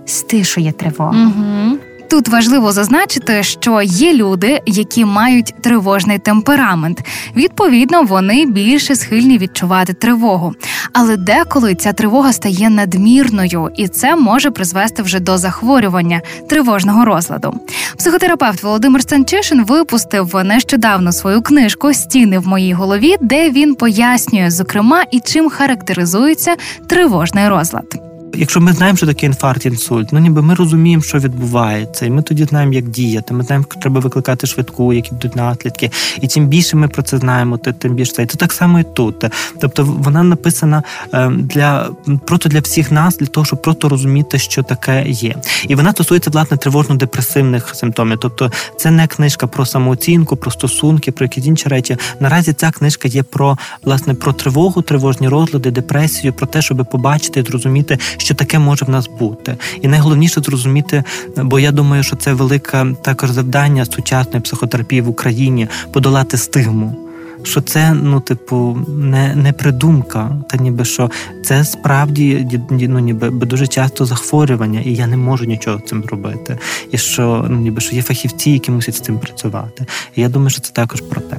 стишує 0.05 0.71
тривогу. 0.71 1.15
Угу. 1.15 1.77
Тут 2.15 2.27
важливо 2.27 2.71
зазначити, 2.71 3.43
що 3.43 3.81
є 3.81 4.13
люди, 4.13 4.61
які 4.65 5.05
мають 5.05 5.53
тривожний 5.61 6.19
темперамент. 6.19 7.01
Відповідно, 7.35 8.03
вони 8.03 8.45
більше 8.45 8.95
схильні 8.95 9.37
відчувати 9.37 9.93
тривогу. 9.93 10.53
Але 10.93 11.17
деколи 11.17 11.75
ця 11.75 11.93
тривога 11.93 12.33
стає 12.33 12.69
надмірною, 12.69 13.69
і 13.75 13.87
це 13.87 14.15
може 14.15 14.51
призвести 14.51 15.03
вже 15.03 15.19
до 15.19 15.37
захворювання 15.37 16.21
тривожного 16.49 17.05
розладу. 17.05 17.59
Психотерапевт 17.97 18.63
Володимир 18.63 19.01
Станчишин 19.01 19.65
випустив 19.65 20.35
нещодавно 20.43 21.11
свою 21.11 21.41
книжку 21.41 21.93
Стіни 21.93 22.39
в 22.39 22.47
моїй 22.47 22.73
голові, 22.73 23.15
де 23.21 23.49
він 23.49 23.75
пояснює, 23.75 24.51
зокрема, 24.51 25.03
і 25.11 25.19
чим 25.19 25.49
характеризується 25.49 26.55
тривожний 26.87 27.49
розлад 27.49 28.14
якщо 28.37 28.61
ми 28.61 28.73
знаємо, 28.73 28.97
що 28.97 29.07
таке 29.07 29.25
інфаркт, 29.25 29.65
інсульт, 29.65 30.13
ну 30.13 30.19
ніби 30.19 30.41
ми 30.41 30.55
розуміємо, 30.55 31.03
що 31.03 31.17
відбувається, 31.17 32.05
і 32.05 32.09
ми 32.09 32.21
тоді 32.21 32.43
знаємо, 32.43 32.73
як 32.73 32.89
діяти. 32.89 33.33
Ми 33.33 33.43
знаємо, 33.43 33.65
що 33.71 33.79
треба 33.79 33.99
викликати 33.99 34.47
швидку, 34.47 34.93
які 34.93 35.11
будуть 35.11 35.35
наслідки. 35.35 35.91
І 36.21 36.27
чим 36.27 36.47
більше 36.47 36.77
ми 36.77 36.87
про 36.87 37.03
це 37.03 37.17
знаємо, 37.17 37.57
тим 37.57 37.93
більше 37.93 38.13
це. 38.13 38.25
Це 38.25 38.37
так 38.37 38.53
само 38.53 38.79
і 38.79 38.83
тут. 38.83 39.25
Тобто 39.61 39.83
вона 39.85 40.23
написана 40.23 40.83
ем, 41.13 41.41
для 41.43 41.89
просто 42.25 42.49
для 42.49 42.59
всіх 42.59 42.91
нас, 42.91 43.17
для 43.17 43.25
того, 43.25 43.45
щоб 43.45 43.61
просто 43.61 43.89
розуміти, 43.89 44.39
що 44.39 44.63
таке 44.63 45.05
є. 45.07 45.35
І 45.67 45.75
вона 45.75 45.91
стосується 45.91 46.29
власне 46.29 46.57
тривожно-депресивних 46.57 47.75
симптомів. 47.75 48.17
Тобто, 48.21 48.51
це 48.77 48.91
не 48.91 49.07
книжка 49.07 49.47
про 49.47 49.65
самооцінку, 49.65 50.35
про 50.35 50.51
стосунки, 50.51 51.11
про 51.11 51.25
якісь 51.25 51.45
інші 51.45 51.69
речі. 51.69 51.97
Наразі 52.19 52.53
ця 52.53 52.71
книжка 52.71 53.07
є 53.07 53.23
про 53.23 53.57
власне 53.83 54.13
про 54.13 54.33
тривогу, 54.33 54.81
тривожні 54.81 55.27
розлади, 55.27 55.71
депресію, 55.71 56.33
про 56.33 56.47
те, 56.47 56.61
щоб 56.61 56.85
побачити 56.91 57.39
і 57.39 57.43
зрозуміти, 57.43 57.97
що 58.25 58.35
таке 58.35 58.59
може 58.59 58.85
в 58.85 58.89
нас 58.89 59.09
бути. 59.19 59.57
І 59.81 59.87
найголовніше 59.87 60.41
зрозуміти, 60.41 61.03
бо 61.37 61.59
я 61.59 61.71
думаю, 61.71 62.03
що 62.03 62.15
це 62.15 62.33
велике 62.33 62.85
також 63.01 63.31
завдання 63.31 63.85
сучасної 63.85 64.41
психотерапії 64.41 65.01
в 65.01 65.09
Україні 65.09 65.67
подолати 65.91 66.37
стигму. 66.37 66.95
Що 67.43 67.61
це, 67.61 67.93
ну, 67.93 68.19
типу, 68.19 68.77
не 68.87 69.35
не 69.35 69.53
придумка, 69.53 70.31
та 70.49 70.57
ніби 70.57 70.85
що 70.85 71.11
це 71.43 71.63
справді 71.63 72.47
ну, 72.69 72.99
ніби 72.99 73.29
дуже 73.29 73.67
часто 73.67 74.05
захворювання, 74.05 74.79
і 74.79 74.93
я 74.93 75.07
не 75.07 75.17
можу 75.17 75.45
нічого 75.45 75.79
з 75.79 75.89
цим 75.89 76.03
робити. 76.05 76.57
І 76.91 76.97
що 76.97 77.45
ну, 77.49 77.57
ніби 77.57 77.81
що 77.81 77.95
є 77.95 78.01
фахівці, 78.01 78.51
які 78.51 78.71
мусять 78.71 78.95
з 78.95 78.99
цим 78.99 79.19
працювати. 79.19 79.85
І 80.15 80.21
я 80.21 80.29
думаю, 80.29 80.49
що 80.49 80.61
це 80.61 80.71
також 80.71 81.01
про 81.01 81.21
те. 81.21 81.37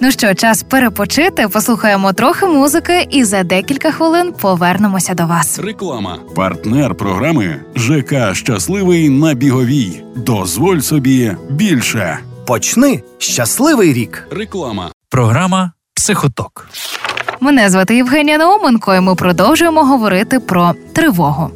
Ну 0.00 0.10
що, 0.10 0.34
час 0.34 0.62
перепочити, 0.62 1.48
послухаємо 1.48 2.12
трохи 2.12 2.46
музики, 2.46 3.06
і 3.10 3.24
за 3.24 3.42
декілька 3.42 3.90
хвилин 3.90 4.32
повернемося 4.40 5.14
до 5.14 5.26
вас. 5.26 5.58
Реклама, 5.58 6.18
партнер 6.34 6.94
програми 6.94 7.60
ЖК 7.76 8.34
Щасливий 8.34 9.08
на 9.10 9.34
біговій. 9.34 10.02
Дозволь 10.16 10.78
собі 10.78 11.36
більше. 11.50 12.18
Почни 12.46 13.02
щасливий 13.18 13.92
рік. 13.92 14.28
Реклама. 14.30 14.90
Програма 15.10 15.72
Психоток. 15.94 16.68
Мене 17.40 17.70
звати 17.70 17.96
Євгенія 17.96 18.38
Науменко, 18.38 18.94
і 18.94 19.00
ми 19.00 19.14
продовжуємо 19.14 19.84
говорити 19.84 20.40
про 20.40 20.74
тривогу. 20.92 21.50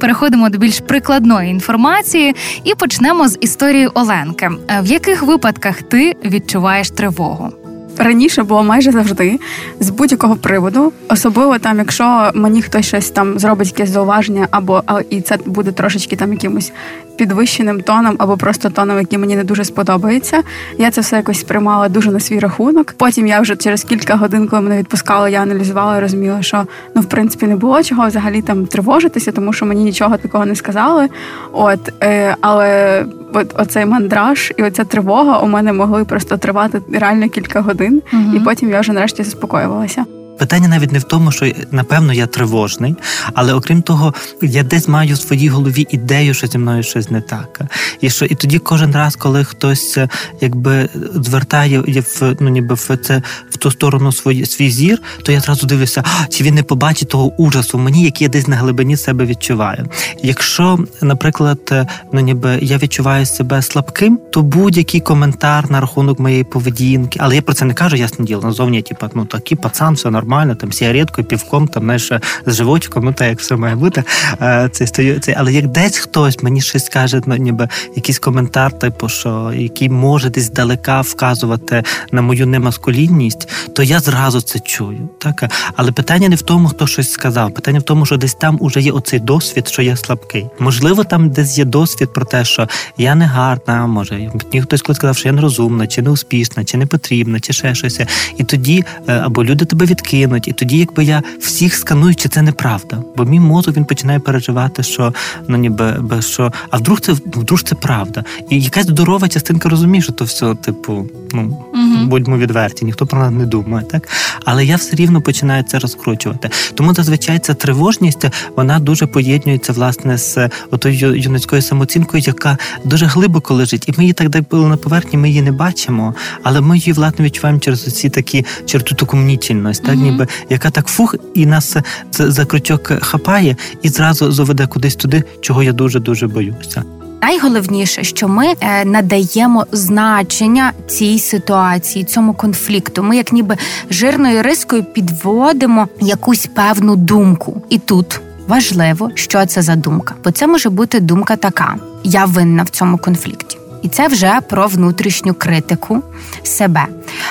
Переходимо 0.00 0.48
до 0.48 0.58
більш 0.58 0.80
прикладної 0.80 1.50
інформації 1.50 2.34
і 2.64 2.74
почнемо 2.74 3.28
з 3.28 3.38
історії 3.40 3.86
Оленки. 3.86 4.50
В 4.82 4.86
яких 4.86 5.22
випадках 5.22 5.82
ти 5.82 6.16
відчуваєш 6.24 6.90
тривогу? 6.90 7.50
Раніше 7.98 8.42
було 8.42 8.62
майже 8.62 8.92
завжди 8.92 9.40
з 9.80 9.90
будь-якого 9.90 10.36
приводу, 10.36 10.92
особливо 11.08 11.58
там, 11.58 11.78
якщо 11.78 12.30
мені 12.34 12.62
хтось 12.62 12.86
щось 12.86 13.10
там 13.10 13.38
зробить 13.38 13.68
якесь 13.68 13.90
зауваження, 13.90 14.48
або 14.50 14.82
і 15.10 15.20
це 15.20 15.38
буде 15.46 15.72
трошечки 15.72 16.16
там 16.16 16.32
якимось 16.32 16.72
підвищеним 17.16 17.80
тоном, 17.80 18.16
або 18.18 18.36
просто 18.36 18.70
тоном, 18.70 18.98
який 18.98 19.18
мені 19.18 19.36
не 19.36 19.44
дуже 19.44 19.64
сподобається. 19.64 20.42
Я 20.78 20.90
це 20.90 21.00
все 21.00 21.16
якось 21.16 21.40
сприймала 21.40 21.88
дуже 21.88 22.10
на 22.10 22.20
свій 22.20 22.38
рахунок. 22.38 22.94
Потім 22.96 23.26
я 23.26 23.40
вже 23.40 23.56
через 23.56 23.84
кілька 23.84 24.16
годин, 24.16 24.48
коли 24.48 24.62
мене 24.62 24.78
відпускали, 24.78 25.30
я 25.30 25.42
аналізувала, 25.42 25.98
і 25.98 26.00
розуміла, 26.00 26.42
що 26.42 26.66
ну 26.94 27.02
в 27.02 27.04
принципі 27.04 27.46
не 27.46 27.56
було 27.56 27.82
чого 27.82 28.06
взагалі 28.06 28.42
там 28.42 28.66
тривожитися, 28.66 29.32
тому 29.32 29.52
що 29.52 29.66
мені 29.66 29.84
нічого 29.84 30.16
такого 30.16 30.46
не 30.46 30.56
сказали. 30.56 31.08
От 31.52 31.92
е, 32.02 32.36
але 32.40 33.04
от 33.32 33.60
оцей 33.60 33.86
мандраж 33.86 34.52
і 34.56 34.62
оця 34.62 34.84
тривога 34.84 35.38
у 35.38 35.46
мене 35.46 35.72
могли 35.72 36.04
просто 36.04 36.36
тривати 36.36 36.82
реально 36.92 37.28
кілька 37.28 37.60
годин, 37.60 38.02
угу. 38.12 38.36
і 38.36 38.40
потім 38.40 38.70
я 38.70 38.80
вже 38.80 38.92
нарешті 38.92 39.22
заспокоювалася. 39.22 40.04
Питання 40.38 40.68
навіть 40.68 40.92
не 40.92 40.98
в 40.98 41.02
тому, 41.02 41.32
що 41.32 41.46
напевно 41.70 42.12
я 42.12 42.26
тривожний, 42.26 42.96
але 43.34 43.52
окрім 43.52 43.82
того, 43.82 44.14
я 44.42 44.62
десь 44.62 44.88
маю 44.88 45.14
в 45.14 45.18
своїй 45.18 45.48
голові 45.48 45.86
ідею, 45.90 46.34
що 46.34 46.46
зі 46.46 46.58
мною 46.58 46.82
щось 46.82 47.10
не 47.10 47.20
так. 47.20 47.60
І 48.00 48.10
що 48.10 48.24
і 48.24 48.34
тоді 48.34 48.58
кожен 48.58 48.92
раз, 48.92 49.16
коли 49.16 49.44
хтось 49.44 49.98
е, 49.98 50.08
якби 50.40 50.88
звертає 51.14 51.80
в 51.80 52.36
ну 52.40 52.48
ніби 52.48 52.74
в 52.74 52.96
це 52.96 53.22
в 53.50 53.56
ту 53.56 53.70
сторону 53.70 54.12
свій, 54.12 54.46
свій 54.46 54.70
зір, 54.70 55.02
то 55.22 55.32
я 55.32 55.40
зразу 55.40 55.66
дивлюся, 55.66 56.04
чи 56.30 56.44
він 56.44 56.54
не 56.54 56.62
побачить 56.62 57.08
того 57.08 57.32
ужасу 57.36 57.78
в 57.78 57.80
мені, 57.80 58.04
який 58.04 58.24
я 58.24 58.28
десь 58.28 58.48
на 58.48 58.56
глибині 58.56 58.96
себе 58.96 59.26
відчуваю. 59.26 59.86
Якщо, 60.22 60.78
наприклад, 61.02 61.60
е, 61.72 61.86
ну 62.12 62.20
ніби 62.20 62.58
я 62.62 62.78
відчуваю 62.78 63.26
себе 63.26 63.62
слабким, 63.62 64.20
то 64.32 64.42
будь-який 64.42 65.00
коментар 65.00 65.70
на 65.70 65.80
рахунок 65.80 66.18
моєї 66.18 66.44
поведінки, 66.44 67.18
але 67.22 67.34
я 67.34 67.42
про 67.42 67.54
це 67.54 67.64
не 67.64 67.74
кажу, 67.74 67.96
ясне 67.96 68.24
діло. 68.24 68.42
Назовні, 68.42 68.82
типу, 68.82 69.06
ну 69.14 69.24
такий 69.24 69.58
пацан, 69.58 69.94
все 69.94 70.10
нормально 70.10 70.27
нормально, 70.28 70.54
там 70.54 70.72
сігареткою, 70.72 71.26
півком, 71.26 71.68
там 71.68 71.82
знаєш, 71.82 72.12
з 72.46 72.54
животиком, 72.54 73.04
ну 73.04 73.12
так 73.12 73.28
як 73.28 73.40
все 73.40 73.56
має 73.56 73.76
бути. 73.76 74.04
Е, 74.40 74.68
це 74.72 74.86
стою, 74.86 75.20
це, 75.20 75.34
але 75.38 75.52
як 75.52 75.66
десь 75.66 75.98
хтось 75.98 76.42
мені 76.42 76.60
щось 76.60 76.88
каже, 76.88 77.20
ну 77.26 77.36
ніби 77.36 77.68
якийсь 77.96 78.18
коментар, 78.18 78.72
типу, 78.72 79.08
що 79.08 79.52
який 79.56 79.88
може 79.88 80.30
десь 80.30 80.50
далека 80.50 81.00
вказувати 81.00 81.82
на 82.12 82.22
мою 82.22 82.46
немаскулінність, 82.46 83.48
то 83.72 83.82
я 83.82 84.00
зразу 84.00 84.40
це 84.40 84.58
чую. 84.58 85.08
Так? 85.18 85.44
Але 85.76 85.92
питання 85.92 86.28
не 86.28 86.36
в 86.36 86.42
тому, 86.42 86.68
хто 86.68 86.86
щось 86.86 87.10
сказав. 87.10 87.54
Питання 87.54 87.78
в 87.78 87.82
тому, 87.82 88.06
що 88.06 88.16
десь 88.16 88.34
там 88.34 88.56
уже 88.60 88.80
є 88.80 88.92
оцей 88.92 89.20
досвід, 89.20 89.68
що 89.68 89.82
я 89.82 89.96
слабкий. 89.96 90.46
Можливо, 90.58 91.04
там 91.04 91.30
десь 91.30 91.58
є 91.58 91.64
досвід 91.64 92.12
про 92.12 92.24
те, 92.24 92.44
що 92.44 92.68
я 92.98 93.14
не 93.14 93.24
гарна, 93.24 93.86
може 93.86 94.14
мені 94.14 94.62
хтось 94.62 94.80
сказав, 94.80 95.16
що 95.16 95.28
я 95.28 95.32
нерозумна, 95.32 95.86
чи 95.86 96.02
не 96.02 96.10
успішна, 96.10 96.64
чи 96.64 96.76
не 96.76 96.86
потрібна, 96.86 97.40
чи 97.40 97.52
ще 97.52 97.74
щось. 97.74 98.00
І 98.36 98.44
тоді 98.44 98.84
е, 99.08 99.12
або 99.24 99.44
люди 99.44 99.64
тебе 99.64 99.86
відкинуть, 99.86 100.17
кинуть. 100.18 100.48
І 100.48 100.52
тоді, 100.52 100.78
якби 100.78 101.04
я 101.04 101.22
всіх 101.40 101.74
сканую, 101.74 102.14
чи 102.14 102.28
це 102.28 102.42
неправда. 102.42 103.02
Бо 103.16 103.24
мій 103.24 103.40
мозок 103.40 103.76
він 103.76 103.84
починає 103.84 104.18
переживати, 104.18 104.82
що 104.82 105.14
ну 105.48 105.56
ніби 105.56 105.96
що. 106.20 106.52
А 106.70 106.76
вдруг 106.76 107.00
це 107.00 107.12
вдруг 107.12 107.62
це 107.62 107.74
правда. 107.74 108.24
І 108.50 108.60
якась 108.60 108.86
здорова 108.86 109.28
частинка 109.28 109.68
розуміє, 109.68 110.02
що 110.02 110.12
то 110.12 110.24
все, 110.24 110.54
типу, 110.54 111.06
ну 111.32 111.42
угу. 111.74 112.06
будьмо 112.06 112.38
відверті, 112.38 112.84
ніхто 112.84 113.06
про 113.06 113.18
нас 113.18 113.32
не 113.32 113.46
думає, 113.46 113.86
так 113.90 114.08
але 114.44 114.64
я 114.64 114.76
все 114.76 114.96
рівно 114.96 115.20
починаю 115.20 115.62
це 115.62 115.78
розкручувати. 115.78 116.50
Тому 116.74 116.94
зазвичай 116.94 117.38
ця 117.38 117.54
тривожність 117.54 118.24
вона 118.56 118.78
дуже 118.78 119.06
поєднується 119.06 119.72
власне 119.72 120.18
з 120.18 120.48
отою 120.70 121.14
юнацькою 121.14 121.62
самооцінкою, 121.62 122.22
яка 122.26 122.58
дуже 122.84 123.06
глибоко 123.06 123.54
лежить, 123.54 123.88
і 123.88 123.94
ми 123.96 124.02
її 124.04 124.12
так 124.12 124.28
де 124.28 124.40
були 124.40 124.68
на 124.68 124.76
поверхні, 124.76 125.18
ми 125.18 125.28
її 125.28 125.42
не 125.42 125.52
бачимо, 125.52 126.14
але 126.42 126.60
ми 126.60 126.78
її 126.78 126.92
власне 126.92 127.24
відчуваємо 127.24 127.60
через 127.60 127.84
ці 127.84 128.08
такі 128.08 128.44
через 128.66 128.84
ту 128.84 128.94
таку 128.94 129.16
мнітільність, 129.16 129.84
так 129.84 129.96
ніби 130.10 130.26
яка 130.50 130.70
так 130.70 130.86
фух, 130.86 131.14
і 131.34 131.46
нас 131.46 131.76
за 132.12 132.44
крючок 132.44 132.92
хапає 133.00 133.56
і 133.82 133.88
зразу 133.88 134.32
заведе 134.32 134.66
кудись 134.66 134.96
туди, 134.96 135.24
чого 135.40 135.62
я 135.62 135.72
дуже 135.72 136.00
дуже 136.00 136.26
боюся. 136.26 136.82
Найголовніше, 137.22 138.04
що 138.04 138.28
ми 138.28 138.46
е, 138.60 138.84
надаємо 138.84 139.66
значення 139.72 140.72
цій 140.86 141.18
ситуації, 141.18 142.04
цьому 142.04 142.34
конфлікту. 142.34 143.02
Ми, 143.02 143.16
як 143.16 143.32
ніби 143.32 143.56
жирною 143.90 144.42
рискою, 144.42 144.84
підводимо 144.84 145.88
якусь 146.00 146.48
певну 146.54 146.96
думку, 146.96 147.62
і 147.70 147.78
тут 147.78 148.20
важливо, 148.48 149.10
що 149.14 149.46
це 149.46 149.62
за 149.62 149.76
думка, 149.76 150.14
бо 150.24 150.30
це 150.30 150.46
може 150.46 150.70
бути 150.70 151.00
думка 151.00 151.36
така: 151.36 151.76
я 152.04 152.24
винна 152.24 152.62
в 152.62 152.68
цьому 152.68 152.98
конфлікті. 152.98 153.57
І 153.82 153.88
це 153.88 154.08
вже 154.08 154.40
про 154.48 154.66
внутрішню 154.66 155.34
критику 155.34 156.02
себе. 156.42 156.86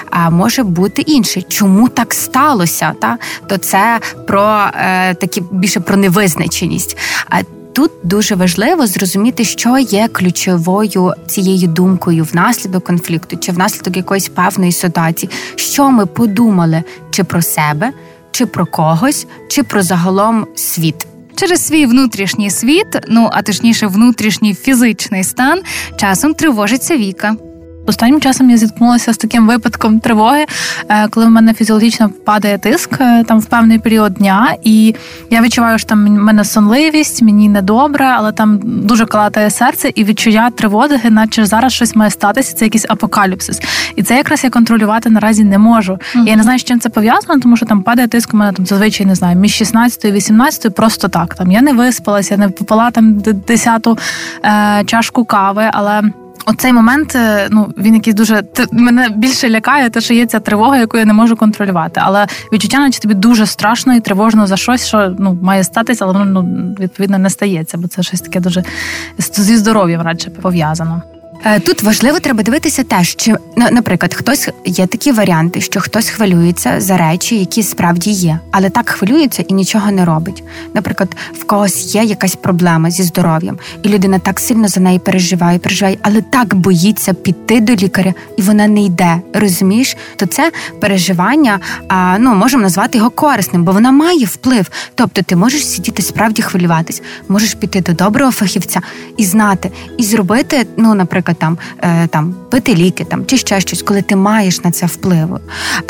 А 0.10 0.30
може 0.30 0.63
бути 0.63 1.01
інше. 1.01 1.42
Чому 1.42 1.89
так 1.89 2.13
сталося? 2.13 2.94
Та? 3.01 3.18
То 3.48 3.58
це 3.58 4.00
про 4.27 4.66
е, 4.74 5.13
такі 5.13 5.44
більше 5.51 5.80
про 5.80 5.98
невизначеність. 5.98 6.98
А 7.30 7.42
тут 7.74 7.92
дуже 8.04 8.36
важливо 8.36 8.88
зрозуміти, 8.88 9.44
що 9.44 9.77
є 9.77 10.08
ключовою 10.08 11.13
цією 11.27 11.68
думкою 11.68 12.24
внаслідок 12.24 12.84
конфлікту, 12.84 13.38
чи 13.38 13.51
внаслідок 13.51 13.98
якоїсь 13.98 14.30
певної 14.30 14.72
ситуації, 14.72 15.30
що 15.56 15.92
ми 15.92 16.06
подумали, 16.06 16.84
чи 17.12 17.24
про 17.24 17.42
себе, 17.42 17.92
чи 18.32 18.46
про 18.46 18.66
когось, 18.66 19.27
чи 19.50 19.63
про 19.63 19.84
загалом 19.84 20.48
світ. 20.56 21.07
Через 21.38 21.67
свій 21.67 21.86
внутрішній 21.86 22.50
світ, 22.50 22.88
ну 23.08 23.29
а 23.34 23.41
точніше, 23.41 23.88
внутрішній 23.88 24.53
фізичний 24.53 25.24
стан, 25.24 25.62
часом 25.98 26.34
тривожиться 26.34 26.98
Віка. 26.98 27.36
Останнім 27.88 28.22
часом 28.22 28.50
я 28.50 28.58
зіткнулася 28.58 29.13
з 29.13 29.17
таким 29.17 29.48
випадком 29.48 30.00
тривоги, 30.00 30.46
е, 30.89 31.08
коли 31.08 31.25
в 31.25 31.29
мене 31.29 31.53
фізіологічно 31.53 32.10
падає 32.25 32.58
тиск 32.58 33.01
е, 33.01 33.24
там 33.24 33.39
в 33.39 33.46
певний 33.46 33.79
період 33.79 34.13
дня, 34.13 34.53
і 34.63 34.96
я 35.29 35.41
відчуваю, 35.41 35.79
що 35.79 35.88
там 35.88 36.06
в 36.06 36.10
мене 36.10 36.46
сонливість, 36.46 37.22
мені 37.22 37.50
недобре, 37.50 38.06
але 38.06 38.32
там 38.32 38.60
дуже 38.63 39.06
калатає 39.06 39.50
серце 39.50 39.91
і 39.96 40.03
відчуття 40.03 40.50
тривоги, 40.50 41.10
наче 41.10 41.46
зараз 41.46 41.74
щось 41.74 41.96
має 41.96 42.12
статися. 42.12 42.56
Це 42.56 42.65
якийсь 42.65 42.86
апокаліпсис. 42.89 43.60
І 43.96 44.03
це 44.03 44.15
якраз 44.15 44.44
я 44.44 44.50
контролювати 44.50 45.10
наразі 45.10 45.44
не 45.44 45.58
можу. 45.58 45.94
Mm-hmm. 45.94 46.27
Я 46.27 46.36
не 46.36 46.44
знаю, 46.44 46.60
з 46.60 46.63
чим 46.63 46.79
це 46.79 46.89
пов'язано, 46.89 47.39
тому 47.39 47.58
що 47.58 47.65
там 47.65 47.84
падає 47.84 48.08
тиск 48.08 48.34
у 48.34 48.38
мене 48.38 48.53
там 48.53 48.65
зазвичай 48.65 49.06
не 49.06 49.15
знаю, 49.15 49.36
між 49.36 49.53
16 49.56 50.06
і 50.06 50.12
18 50.12 50.75
просто 50.75 51.08
так. 51.08 51.36
Там 51.36 51.51
я 51.51 51.62
не 51.62 51.74
виспалася, 51.74 52.34
я 52.34 52.38
не 52.38 52.50
попила 52.50 52.91
там 52.91 53.13
десяту 53.48 53.98
е, 54.46 54.84
чашку 54.86 55.25
кави, 55.25 55.70
але. 55.74 56.01
Оцей 56.50 56.74
момент, 56.74 57.16
е, 57.16 57.48
ну 57.51 57.74
він 57.77 57.94
якийсь 57.94 58.16
дуже 58.16 58.44
мене 58.72 59.10
більше 59.10 59.50
лякає, 59.50 59.89
те, 59.89 60.01
що 60.01 60.13
є 60.13 60.25
ця 60.25 60.39
тривога, 60.39 60.77
яку 60.77 60.98
я 60.98 61.06
не 61.06 61.13
можу 61.13 61.36
контролювати. 61.36 62.01
Але 62.04 62.27
відчуття, 62.54 62.80
наче 62.80 63.00
тобі 63.00 63.13
дуже 63.13 63.46
страшно 63.46 63.96
і 63.96 64.00
тривожно 64.00 64.48
за 64.48 64.58
щось, 64.58 64.88
що 64.88 65.16
ну 65.20 65.38
має 65.42 65.63
статися, 65.63 66.06
але 66.06 66.13
воно 66.13 66.25
ну 66.25 66.75
відповідно 66.80 67.18
не 67.18 67.30
стається, 67.30 67.77
бо 67.77 67.88
це 67.88 68.04
щось 68.04 68.22
таке 68.22 68.39
дуже 68.39 68.63
зі 69.18 69.58
здоров'ям 69.58 70.01
радше 70.01 70.30
пов'язано. 70.30 71.01
Е, 71.46 71.60
тут 71.60 71.84
важливо 71.84 72.20
треба 72.20 72.44
дивитися 72.44 72.84
теж, 72.84 73.15
чи 73.15 73.36
наприклад, 73.56 74.13
хтось 74.13 74.50
є 74.65 74.88
такі 74.88 75.12
варіанти, 75.12 75.62
що 75.62 75.82
хтось 75.82 76.10
хвилюється 76.10 76.82
за 76.82 76.98
речі, 76.98 77.39
які 77.39 77.63
справді 77.63 78.12
є, 78.12 78.39
але 78.51 78.70
так 78.70 78.89
хвилюється 78.89 79.44
і 79.48 79.53
нічого 79.53 79.91
не 79.91 80.06
робить. 80.06 80.44
Наприклад, 80.74 81.15
в 81.34 81.44
когось 81.44 81.96
є 81.96 82.03
якась 82.03 82.36
проблема 82.36 82.91
зі 82.91 83.03
здоров'ям, 83.03 83.58
і 83.84 83.89
людина 83.89 84.20
так 84.20 84.39
сильно 84.39 84.67
за 84.67 84.79
неї 84.79 85.00
переживає, 85.00 85.60
переживає, 85.60 85.98
але 86.01 86.22
так 86.22 86.56
боїться 86.56 87.13
піти 87.13 87.62
до 87.62 87.75
лікаря, 87.75 88.13
і 88.38 88.41
вона 88.41 88.67
не 88.67 88.82
йде. 88.82 89.22
Розумієш, 89.34 89.98
то 90.15 90.25
це 90.25 90.51
переживання, 90.79 91.60
а 91.88 92.17
ну 92.20 92.36
можемо 92.36 92.63
назвати 92.63 92.98
його 92.98 93.10
корисним, 93.10 93.63
бо 93.63 93.72
вона 93.72 93.91
має 93.91 94.25
вплив. 94.25 94.70
Тобто, 94.96 95.22
ти 95.22 95.36
можеш 95.36 95.67
сидіти 95.67 96.01
справді 96.01 96.41
хвилюватись, 96.41 97.01
можеш 97.27 97.53
піти 97.53 97.82
до 97.82 97.94
доброго 97.94 98.32
фахівця 98.32 98.82
і 99.17 99.25
знати, 99.25 99.72
і 99.98 100.03
зробити, 100.03 100.67
ну 100.77 100.94
наприклад 100.94 101.27
наприклад, 101.28 101.38
там 101.40 101.58
е, 101.82 102.08
там 102.08 102.36
пити 102.50 102.76
ліки, 102.76 103.06
там 103.06 103.26
чи 103.26 103.38
ще 103.38 103.60
щось, 103.60 103.82
коли 103.82 104.02
ти 104.02 104.16
маєш 104.16 104.64
на 104.64 104.72
це 104.72 104.86
впливу. 104.86 105.40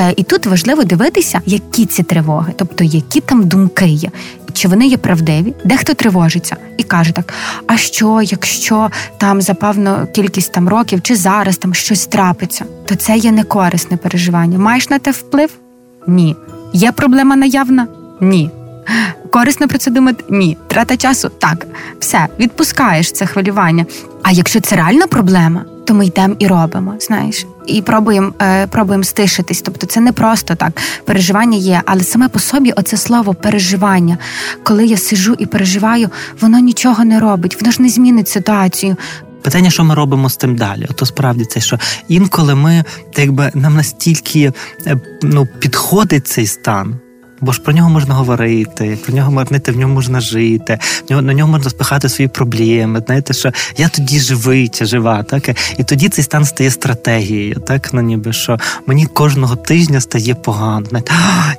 Е, 0.01 0.13
і 0.17 0.23
тут 0.23 0.45
важливо 0.45 0.83
дивитися, 0.83 1.41
які 1.45 1.85
ці 1.85 2.03
тривоги, 2.03 2.53
тобто 2.55 2.83
які 2.83 3.21
там 3.21 3.47
думки 3.47 3.87
є. 3.87 4.09
Чи 4.53 4.67
вони 4.67 4.87
є 4.87 4.97
правдиві, 4.97 5.53
дехто 5.65 5.93
тривожиться 5.93 6.55
і 6.77 6.83
каже 6.83 7.11
так: 7.11 7.33
а 7.67 7.77
що, 7.77 8.21
якщо 8.21 8.89
там 9.17 9.41
за 9.41 9.53
певну 9.53 10.07
кількість 10.15 10.51
там 10.51 10.69
років 10.69 11.01
чи 11.01 11.15
зараз 11.15 11.57
там 11.57 11.73
щось 11.73 12.07
трапиться, 12.07 12.65
то 12.85 12.95
це 12.95 13.17
є 13.17 13.31
некорисне 13.31 13.97
переживання. 13.97 14.57
Маєш 14.57 14.89
на 14.89 14.99
те 14.99 15.11
вплив? 15.11 15.49
Ні. 16.07 16.35
Є 16.73 16.91
проблема 16.91 17.35
наявна? 17.35 17.87
Ні. 18.21 18.51
Корисно 19.31 19.67
про 19.67 19.77
це 19.77 19.91
думати? 19.91 20.23
Ні. 20.29 20.57
Трата 20.67 20.97
часу? 20.97 21.29
Так. 21.29 21.67
Все, 21.99 22.27
відпускаєш 22.39 23.11
це 23.11 23.25
хвилювання. 23.25 23.85
А 24.23 24.31
якщо 24.31 24.59
це 24.61 24.75
реальна 24.75 25.07
проблема, 25.07 25.65
то 25.85 25.93
ми 25.93 26.05
йдемо 26.05 26.35
і 26.39 26.47
робимо, 26.47 26.95
знаєш, 26.99 27.45
і 27.65 27.81
пробуємо 27.81 28.33
е, 28.41 28.67
пробуємо 28.67 29.03
стишитись. 29.03 29.61
Тобто 29.61 29.87
це 29.87 29.99
не 29.99 30.11
просто 30.11 30.55
так. 30.55 30.81
Переживання 31.05 31.57
є, 31.57 31.81
але 31.85 32.03
саме 32.03 32.27
по 32.27 32.39
собі 32.39 32.71
оце 32.71 32.97
слово 32.97 33.33
переживання. 33.33 34.17
Коли 34.63 34.85
я 34.85 34.97
сижу 34.97 35.35
і 35.39 35.45
переживаю, 35.45 36.09
воно 36.41 36.59
нічого 36.59 37.05
не 37.05 37.19
робить, 37.19 37.61
воно 37.61 37.71
ж 37.71 37.81
не 37.81 37.89
змінить 37.89 38.27
ситуацію. 38.27 38.95
Питання, 39.41 39.69
що 39.69 39.83
ми 39.83 39.95
робимо 39.95 40.29
з 40.29 40.37
тим 40.37 40.55
далі? 40.55 40.87
Ото 40.89 41.05
справді 41.05 41.45
це, 41.45 41.59
що 41.59 41.79
інколи 42.07 42.55
ми, 42.55 42.83
так 43.13 43.19
якби 43.19 43.51
нам 43.53 43.75
настільки 43.75 44.53
е, 44.87 44.99
ну, 45.23 45.47
підходить 45.59 46.27
цей 46.27 46.47
стан. 46.47 46.99
Бо 47.41 47.51
ж 47.51 47.61
про 47.61 47.73
нього 47.73 47.89
можна 47.89 48.15
говорити, 48.15 48.97
про 49.05 49.13
нього 49.13 49.31
можна 49.31 49.59
в 49.67 49.77
ньому 49.77 49.93
можна 49.93 50.19
жити, 50.19 50.79
на 51.09 51.33
нього 51.33 51.51
можна 51.51 51.69
спихати 51.69 52.09
свої 52.09 52.27
проблеми. 52.27 53.01
Знаєте, 53.05 53.33
що 53.33 53.51
я 53.77 53.89
тоді 53.89 54.19
живий 54.19 54.67
чи 54.69 54.85
жива, 54.85 55.23
так 55.23 55.49
і 55.77 55.83
тоді 55.83 56.09
цей 56.09 56.23
стан 56.23 56.45
стає 56.45 56.71
стратегією, 56.71 57.55
так 57.55 57.93
ну 57.93 58.01
ніби 58.01 58.33
що 58.33 58.57
мені 58.87 59.05
кожного 59.05 59.55
тижня 59.55 60.01
стає 60.01 60.35
погано. 60.35 60.85
Знаєте, 60.89 61.13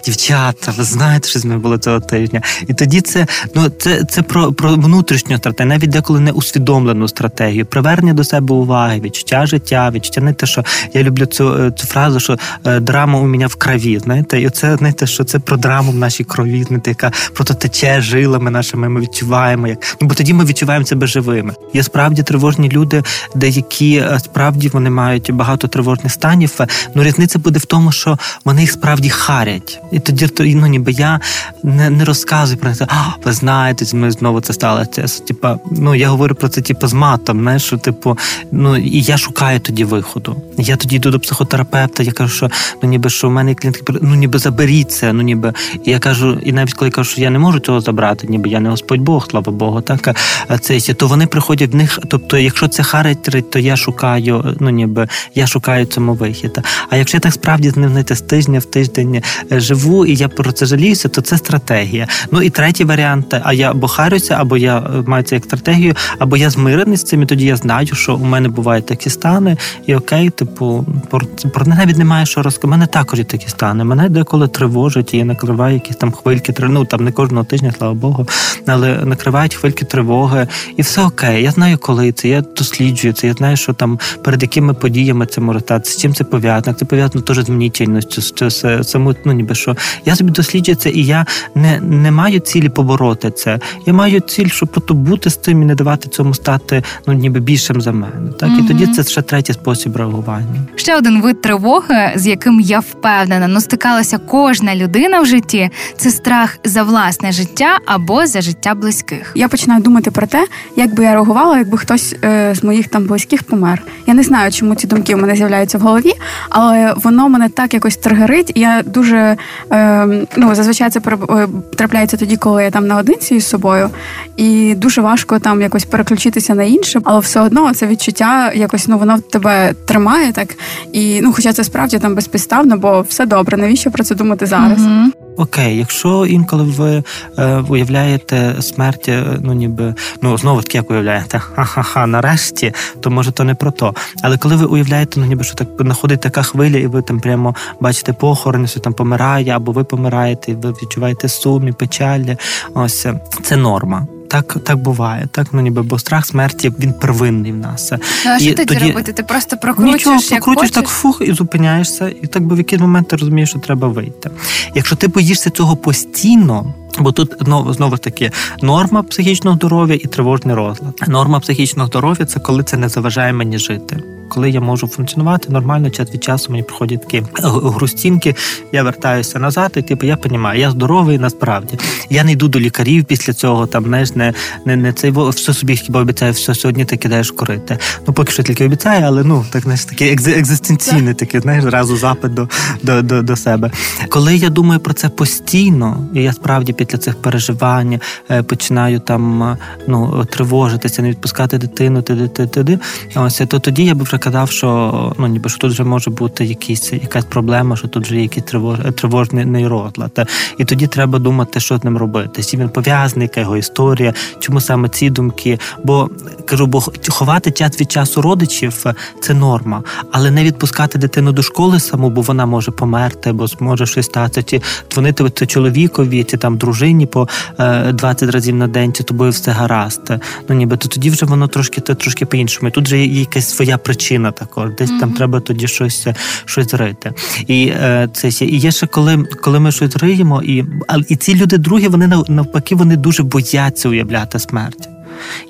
дівчата, 0.04 0.72
ви 0.76 0.84
знаєте, 0.84 1.28
що 1.28 1.38
з 1.38 1.44
мене 1.44 1.60
було 1.60 1.78
цього 1.78 2.00
тижня. 2.00 2.42
І 2.68 2.74
тоді 2.74 3.00
це 3.00 3.26
ну 3.54 3.68
це 3.68 4.04
це 4.04 4.22
про 4.22 4.52
про 4.52 4.74
внутрішню 4.74 5.36
стратегію, 5.36 5.68
навіть 5.68 5.90
деколи 5.90 6.20
не 6.20 6.32
усвідомлену 6.32 7.08
стратегію, 7.08 7.66
привернення 7.66 8.14
до 8.14 8.24
себе 8.24 8.54
уваги, 8.54 9.00
відчуття 9.00 9.46
життя, 9.46 9.90
відчуття 9.90 10.20
не 10.20 10.32
те, 10.32 10.46
що 10.46 10.64
я 10.94 11.02
люблю 11.02 11.26
цю 11.26 11.64
е, 11.64 11.70
цю 11.70 11.86
фразу, 11.86 12.20
що 12.20 12.38
е, 12.66 12.80
драма 12.80 13.18
у 13.18 13.26
мене 13.26 13.46
в 13.46 13.54
крові. 13.54 13.98
Знаєте, 13.98 14.40
і 14.40 14.50
це 14.50 14.76
знаєте, 14.76 15.06
що 15.06 15.24
це 15.24 15.38
про 15.38 15.56
драму 15.68 15.92
в 15.92 15.94
нашій 15.94 16.24
крові, 16.24 16.66
яка 16.86 17.12
просто 17.34 17.54
тече 17.54 18.00
жилами 18.00 18.50
нашими. 18.50 18.88
Ми 18.88 19.00
відчуваємо, 19.00 19.66
як 19.66 19.96
ну 20.00 20.08
бо 20.08 20.14
тоді 20.14 20.34
ми 20.34 20.44
відчуваємо 20.44 20.86
себе 20.86 21.06
живими. 21.06 21.54
Є 21.74 21.82
справді 21.82 22.22
тривожні 22.22 22.68
люди, 22.68 23.02
деякі 23.34 23.96
е, 23.96 24.18
справді 24.24 24.68
вони 24.68 24.90
мають 24.90 25.30
багато 25.32 25.68
тривожних 25.68 26.12
станів. 26.12 26.54
Е, 26.60 26.66
ну 26.94 27.02
різниця 27.02 27.38
буде 27.38 27.58
в 27.58 27.64
тому, 27.64 27.92
що 27.92 28.18
вони 28.44 28.60
їх 28.60 28.72
справді 28.72 29.10
харять, 29.10 29.80
і 29.92 29.98
тоді 29.98 30.28
ну, 30.38 30.66
ніби 30.66 30.92
я 30.92 31.20
не 31.62 31.90
не 31.90 32.04
розказую 32.04 32.58
про 32.58 32.74
це. 32.74 32.86
А, 32.88 33.04
ви 33.24 33.32
знаєте, 33.32 33.96
мною 33.96 34.12
знову 34.12 34.40
це 34.40 34.52
сталося. 34.52 35.24
Типа, 35.26 35.58
ну 35.70 35.94
я 35.94 36.08
говорю 36.08 36.34
про 36.34 36.48
це, 36.48 36.60
типу, 36.60 36.86
з 36.86 36.92
матом. 36.92 37.40
Знаєш, 37.40 37.62
що 37.62 37.76
типу, 37.76 38.18
ну 38.52 38.76
і 38.76 39.00
я 39.00 39.18
шукаю 39.18 39.60
тоді 39.60 39.84
виходу. 39.84 40.36
Я 40.58 40.76
тоді 40.76 40.96
йду 40.96 41.10
до 41.10 41.20
психотерапевта. 41.20 42.02
Я 42.02 42.12
кажу, 42.12 42.34
що 42.34 42.50
ну 42.82 42.88
ніби 42.88 43.10
що 43.10 43.28
в 43.28 43.30
мене 43.30 43.54
клієнтки 43.54 43.92
ну 44.02 44.14
ніби 44.14 44.38
заберіться, 44.38 45.12
ну 45.12 45.22
ніби 45.22 45.52
і 45.84 45.90
я 45.90 45.98
кажу, 45.98 46.38
і 46.44 46.52
навіть 46.52 46.74
коли 46.74 46.90
кажу, 46.90 47.10
що 47.10 47.20
я 47.20 47.30
не 47.30 47.38
можу 47.38 47.60
цього 47.60 47.80
забрати, 47.80 48.26
ніби 48.26 48.48
я 48.48 48.60
не 48.60 48.70
Господь 48.70 49.00
Бог, 49.00 49.28
слава 49.30 49.52
Богу, 49.52 49.80
так 49.80 50.16
це 50.60 50.78
то 50.94 51.06
вони 51.06 51.26
приходять 51.26 51.72
в 51.72 51.74
них. 51.74 51.98
Тобто, 52.08 52.38
якщо 52.38 52.68
це 52.68 52.82
характер, 52.82 53.42
то 53.42 53.58
я 53.58 53.76
шукаю, 53.76 54.56
ну 54.60 54.70
ніби 54.70 55.08
я 55.34 55.46
шукаю 55.46 55.86
цьому 55.86 56.14
вихід. 56.14 56.58
А 56.90 56.96
якщо 56.96 57.16
я 57.16 57.20
так 57.20 57.32
справді 57.32 57.70
з 57.70 57.76
ним 57.76 57.90
знаєте, 57.90 58.14
з 58.14 58.20
тижня 58.20 58.58
в 58.58 58.64
тиждень 58.64 59.22
е, 59.52 59.60
живу, 59.60 60.06
і 60.06 60.14
я 60.14 60.28
про 60.28 60.52
це 60.52 60.66
жаліюся, 60.66 61.08
то 61.08 61.20
це 61.20 61.38
стратегія. 61.38 62.06
Ну 62.30 62.42
і 62.42 62.50
третій 62.50 62.84
варіант: 62.84 63.34
а 63.44 63.52
я 63.52 63.70
або 63.70 63.88
харюся, 63.88 64.36
або 64.38 64.56
я 64.56 64.78
е, 64.78 64.82
маю 65.06 65.24
це 65.24 65.34
як 65.34 65.44
стратегію, 65.44 65.94
або 66.18 66.36
я 66.36 66.50
змирений 66.50 66.96
з 66.96 67.02
цим, 67.02 67.22
і 67.22 67.26
тоді 67.26 67.44
я 67.44 67.56
знаю, 67.56 67.86
що 67.86 68.14
у 68.14 68.24
мене 68.24 68.48
бувають 68.48 68.86
такі 68.86 69.10
стани, 69.10 69.56
і 69.86 69.94
окей, 69.94 70.30
типу, 70.30 70.86
про, 71.10 71.20
про 71.54 71.66
навіть 71.66 71.98
немає 71.98 72.26
що 72.26 72.42
розказати. 72.42 72.66
У 72.66 72.70
Мене 72.70 72.86
також 72.86 73.18
є 73.18 73.24
такі 73.24 73.48
стани. 73.48 73.84
Мене 73.84 74.08
деколи 74.08 74.48
тривожить, 74.48 75.14
і 75.14 75.16
я 75.16 75.24
накриваю 75.48 75.74
якісь 75.74 75.96
там 75.96 76.12
хвильки 76.12 76.54
ну 76.58 76.84
там 76.84 77.04
не 77.04 77.12
кожного 77.12 77.44
тижня, 77.44 77.72
слава 77.78 77.94
Богу, 77.94 78.26
але 78.66 79.04
накривають 79.04 79.54
хвильки 79.54 79.84
тривоги, 79.84 80.48
і 80.76 80.82
все 80.82 81.02
окей. 81.02 81.42
Я 81.42 81.50
знаю, 81.50 81.78
коли 81.78 82.12
це. 82.12 82.28
Я 82.28 82.40
досліджую 82.40 83.14
це. 83.14 83.26
Я 83.26 83.32
знаю, 83.32 83.56
що 83.56 83.72
там 83.72 83.98
перед 84.24 84.42
якими 84.42 84.74
подіями 84.74 85.26
це 85.26 85.40
може 85.40 85.60
стати, 85.60 85.90
з 85.90 85.96
чим 85.96 86.14
це 86.14 86.24
пов'язано. 86.24 86.76
Це 86.76 86.84
пов'язано 86.84 87.24
теж 87.24 87.38
з 87.38 87.48
мнітельністю, 87.48 88.50
з 88.50 88.82
саму, 88.82 89.14
ну 89.24 89.32
ніби 89.32 89.54
що. 89.54 89.76
Я 90.04 90.16
собі 90.16 90.30
досліджую 90.30 90.76
це, 90.76 90.90
і 90.90 91.04
я 91.04 91.26
не 91.54 91.80
не 91.80 92.10
маю 92.10 92.40
цілі 92.40 92.68
побороти 92.68 93.30
це. 93.30 93.58
Я 93.86 93.92
маю 93.92 94.20
ціль, 94.20 94.48
щоб 94.48 94.68
просто 94.68 94.94
бути 94.94 95.30
з 95.30 95.36
тим 95.36 95.62
і 95.62 95.64
не 95.64 95.74
давати 95.74 96.08
цьому 96.08 96.34
стати 96.34 96.82
ну 97.06 97.12
ніби 97.12 97.40
більшим 97.40 97.80
за 97.80 97.92
мене. 97.92 98.32
Так 98.38 98.50
mm 98.50 98.58
і 98.58 98.62
тоді 98.68 98.86
це 98.86 99.04
ще 99.04 99.22
третій 99.22 99.52
спосіб 99.52 99.96
реагування. 99.96 100.66
Ще 100.76 100.96
один 100.96 101.22
вид 101.22 101.42
тривоги, 101.42 102.12
з 102.16 102.26
яким 102.26 102.60
я 102.60 102.80
впевнена, 102.80 103.48
ну 103.48 103.60
стикалася 103.60 104.18
кожна 104.18 104.76
людина 104.76 105.20
в 105.20 105.26
житті 105.38 105.70
це 105.96 106.10
страх 106.10 106.58
за 106.64 106.82
власне 106.82 107.32
життя 107.32 107.78
або 107.86 108.26
за 108.26 108.40
життя 108.40 108.74
близьких. 108.74 109.32
Я 109.34 109.48
починаю 109.48 109.82
думати 109.82 110.10
про 110.10 110.26
те, 110.26 110.46
як 110.76 110.94
би 110.94 111.04
я 111.04 111.12
реагувала, 111.12 111.58
якби 111.58 111.78
хтось 111.78 112.14
е, 112.24 112.54
з 112.54 112.64
моїх 112.64 112.88
там 112.88 113.04
близьких 113.04 113.42
помер. 113.42 113.82
Я 114.06 114.14
не 114.14 114.22
знаю, 114.22 114.52
чому 114.52 114.74
ці 114.74 114.86
думки 114.86 115.14
в 115.14 115.18
мене 115.18 115.36
з'являються 115.36 115.78
в 115.78 115.80
голові, 115.80 116.12
але 116.50 116.94
воно 116.96 117.28
мене 117.28 117.48
так 117.48 117.74
якось 117.74 117.96
тригерить. 117.96 118.52
Я 118.54 118.82
дуже 118.86 119.36
е, 119.72 120.06
ну 120.36 120.54
зазвичай 120.54 120.90
це 120.90 121.00
е, 121.30 121.48
трапляється 121.76 122.16
тоді, 122.16 122.36
коли 122.36 122.62
я 122.64 122.70
там 122.70 122.86
наодинці 122.86 123.34
із 123.34 123.46
собою, 123.46 123.90
і 124.36 124.74
дуже 124.74 125.00
важко 125.00 125.38
там 125.38 125.62
якось 125.62 125.84
переключитися 125.84 126.54
на 126.54 126.62
інше, 126.62 127.00
але 127.04 127.20
все 127.20 127.40
одно 127.40 127.74
це 127.74 127.86
відчуття 127.86 128.52
якось 128.52 128.88
ну 128.88 128.98
воно 128.98 129.18
тебе 129.18 129.74
тримає 129.86 130.32
так. 130.32 130.48
І 130.92 131.20
ну, 131.22 131.32
хоча 131.32 131.52
це 131.52 131.64
справді 131.64 131.98
там 131.98 132.14
безпідставно, 132.14 132.76
бо 132.76 133.00
все 133.08 133.26
добре. 133.26 133.56
Навіщо 133.56 133.90
про 133.90 134.04
це 134.04 134.14
думати 134.14 134.46
зараз? 134.46 134.86
Угу. 134.86 135.27
Окей, 135.38 135.76
якщо 135.76 136.26
інколи 136.26 136.62
ви 136.62 137.02
е, 137.38 137.64
уявляєте 137.68 138.54
смерть, 138.60 139.08
е, 139.08 139.24
ну 139.40 139.52
ніби 139.52 139.94
ну 140.22 140.38
знову 140.38 140.62
таки 140.62 140.78
як 140.78 140.90
уявляєте, 140.90 141.38
ха-ха-ха, 141.38 142.06
нарешті, 142.06 142.72
то 143.00 143.10
може 143.10 143.32
то 143.32 143.44
не 143.44 143.54
про 143.54 143.70
то. 143.70 143.94
Але 144.22 144.38
коли 144.38 144.56
ви 144.56 144.64
уявляєте, 144.64 145.20
ну 145.20 145.26
ніби 145.26 145.44
що 145.44 145.54
так 145.54 145.68
находить 145.78 146.20
така 146.20 146.42
хвиля, 146.42 146.78
і 146.78 146.86
ви 146.86 147.02
там 147.02 147.20
прямо 147.20 147.54
бачите 147.80 148.12
похорон, 148.12 148.66
що 148.66 148.80
там 148.80 148.92
помирає, 148.92 149.50
або 149.50 149.72
ви 149.72 149.84
помираєте, 149.84 150.52
і 150.52 150.54
ви 150.54 150.70
відчуваєте 150.70 151.28
сум 151.28 151.68
і 151.68 151.72
печалі. 151.72 152.36
Ось 152.74 153.06
це 153.42 153.56
норма. 153.56 154.06
Так 154.28 154.56
так 154.64 154.76
буває, 154.78 155.28
так 155.32 155.46
ну 155.52 155.60
ніби 155.60 155.82
бо 155.82 155.98
страх 155.98 156.26
смерті 156.26 156.72
він 156.78 156.92
первинний 156.92 157.52
в 157.52 157.56
нас. 157.56 157.92
Ну, 157.92 157.98
а 158.26 158.38
що 158.38 158.54
тоді, 158.54 158.64
тоді 158.64 158.88
робити? 158.88 159.12
Ти 159.12 159.22
просто 159.22 159.56
прокручуєш, 159.56 159.94
Нічого, 159.96 160.14
як 160.14 160.44
прокручуєш 160.44 160.70
хочеш? 160.70 160.70
так 160.70 160.88
фух 160.88 161.22
і 161.24 161.32
зупиняєшся, 161.32 162.08
і 162.22 162.26
так 162.26 162.42
би 162.46 162.54
в 162.54 162.58
якийсь 162.58 162.82
момент 162.82 163.08
ти 163.08 163.16
розумієш, 163.16 163.50
що 163.50 163.58
треба 163.58 163.88
вийти. 163.88 164.30
Якщо 164.74 164.96
ти 164.96 165.08
боїшся 165.08 165.50
цього 165.50 165.76
постійно. 165.76 166.74
Бо 166.98 167.12
тут 167.12 167.34
знову 167.40 167.72
знову 167.72 167.96
ж 167.96 168.02
таки 168.02 168.30
норма 168.62 169.02
психічного 169.02 169.56
здоров'я 169.56 169.94
і 169.94 170.06
тривожний 170.06 170.54
розлад. 170.54 171.02
Норма 171.08 171.40
психічного 171.40 171.88
здоров'я 171.88 172.26
це 172.26 172.40
коли 172.40 172.62
це 172.62 172.76
не 172.76 172.88
заважає 172.88 173.32
мені 173.32 173.58
жити. 173.58 174.02
Коли 174.28 174.50
я 174.50 174.60
можу 174.60 174.86
функціонувати 174.86 175.52
нормально, 175.52 175.90
час 175.90 176.14
від 176.14 176.24
часу 176.24 176.52
мені 176.52 176.62
приходять 176.62 177.00
такі 177.00 177.22
грустінки, 177.42 178.34
я 178.72 178.82
вертаюся 178.82 179.38
назад, 179.38 179.72
і 179.76 179.82
типу 179.82 180.06
я 180.06 180.18
розумію, 180.22 180.54
я 180.54 180.70
здоровий 180.70 181.18
насправді. 181.18 181.78
Я 182.10 182.24
не 182.24 182.32
йду 182.32 182.48
до 182.48 182.60
лікарів 182.60 183.04
після 183.04 183.32
цього, 183.32 183.66
там 183.66 183.84
знаєш, 183.84 184.08
не 184.18 184.32
не, 184.64 184.76
не 184.76 184.92
цей 184.92 185.10
все 185.10 185.54
собі 185.54 185.76
хіба 185.76 186.00
обіцяю, 186.00 186.32
все 186.32 186.54
сьогодні 186.54 186.84
ти 186.84 186.96
кидаєш 186.96 187.30
корити. 187.30 187.78
Ну 188.06 188.14
поки 188.14 188.32
що 188.32 188.42
тільки 188.42 188.64
обіцяю, 188.64 189.04
але 189.06 189.24
ну 189.24 189.44
так 189.50 189.62
знаєш, 189.62 189.84
такий 189.84 190.12
екзистенційний 190.12 191.14
такий, 191.14 191.40
знаєш, 191.40 191.64
зразу 191.64 191.96
запит 191.96 192.34
до, 192.34 192.48
до, 192.82 193.02
до, 193.02 193.22
до 193.22 193.36
себе. 193.36 193.70
Коли 194.08 194.36
я 194.36 194.48
думаю 194.48 194.80
про 194.80 194.94
це 194.94 195.08
постійно, 195.08 196.06
і 196.14 196.22
я 196.22 196.32
справді 196.32 196.72
після 196.72 196.98
цих 196.98 197.22
переживань 197.22 198.00
починаю 198.46 199.00
там 199.00 199.56
ну 199.86 200.24
тривожитися, 200.24 201.02
не 201.02 201.10
відпускати 201.10 201.58
дитину, 201.58 202.02
туди, 202.02 202.28
туди, 202.28 202.78
ось 203.16 203.42
то 203.48 203.58
тоді 203.58 203.84
я 203.84 203.94
би 203.94 204.04
вже 204.04 204.18
казав, 204.18 204.50
що 204.50 205.12
ну 205.18 205.26
ніби 205.26 205.50
що 205.50 205.58
тут 205.58 205.72
вже 205.72 205.84
може 205.84 206.10
бути 206.10 206.44
якісь 206.44 206.92
якась 206.92 207.24
проблема, 207.24 207.76
що 207.76 207.88
тут 207.88 208.04
вже 208.04 208.14
є 208.16 208.22
якийсь 208.22 208.46
тривож, 208.46 208.78
тривожний 208.96 209.68
розлад. 209.68 210.28
І 210.58 210.64
тоді 210.64 210.86
треба 210.86 211.18
думати, 211.18 211.60
що 211.60 211.78
з 211.78 211.84
ним 211.84 211.96
робити. 211.96 212.42
З 212.42 212.54
він 212.54 212.68
пов'язаний, 212.68 213.24
яка 213.24 213.40
його 213.40 213.56
історія, 213.56 214.07
чому 214.40 214.60
саме 214.60 214.88
ці 214.88 215.10
думки? 215.10 215.58
Бо 215.84 216.10
кажу, 216.44 216.66
бо 216.66 216.82
ховати 217.08 217.50
час 217.50 217.80
від 217.80 217.92
часу 217.92 218.22
родичів 218.22 218.84
це 219.20 219.34
норма, 219.34 219.82
але 220.12 220.30
не 220.30 220.44
відпускати 220.44 220.98
дитину 220.98 221.32
до 221.32 221.42
школи 221.42 221.80
саму, 221.80 222.10
бо 222.10 222.20
вона 222.20 222.46
може 222.46 222.70
померти, 222.70 223.32
бо 223.32 223.46
зможе 223.46 223.86
щось 223.86 224.06
статися, 224.06 224.42
чи 224.42 224.60
дзвонити 224.92 225.30
це 225.34 225.46
чоловікові, 225.46 226.24
чи 226.24 226.36
там 226.36 226.56
дружині 226.56 227.06
по 227.06 227.28
20 227.58 228.30
разів 228.30 228.54
на 228.54 228.66
день, 228.66 228.92
чи 228.92 229.02
тобою 229.02 229.30
все 229.30 229.50
гаразд. 229.50 230.12
Ну 230.48 230.56
ніби 230.56 230.76
то 230.76 230.88
тоді 230.88 231.10
вже 231.10 231.26
воно 231.26 231.48
трошки 231.48 231.80
трошки 231.80 232.26
по-іншому. 232.26 232.70
Тут 232.70 232.84
вже 232.84 232.98
є 232.98 233.20
якась 233.20 233.48
своя 233.48 233.78
причина 233.78 234.32
також. 234.32 234.70
Десь 234.78 234.90
mm-hmm. 234.90 235.00
там 235.00 235.12
треба 235.12 235.40
тоді 235.40 235.68
щось 235.68 236.06
щось 236.44 236.74
рити. 236.74 237.12
І 237.46 237.66
е, 237.66 238.08
це 238.12 238.28
і 238.28 238.58
є 238.58 238.70
ще 238.70 238.86
коли 238.86 239.24
коли 239.42 239.60
ми 239.60 239.72
щось 239.72 239.96
риємо, 239.96 240.42
і 240.42 240.64
і 241.08 241.16
ці 241.16 241.34
люди 241.34 241.58
другі, 241.58 241.88
вони 241.88 242.22
навпаки, 242.28 242.74
вони 242.74 242.96
дуже 242.96 243.22
бояться 243.22 243.88
уявляти 243.98 244.38
смерть. 244.38 244.88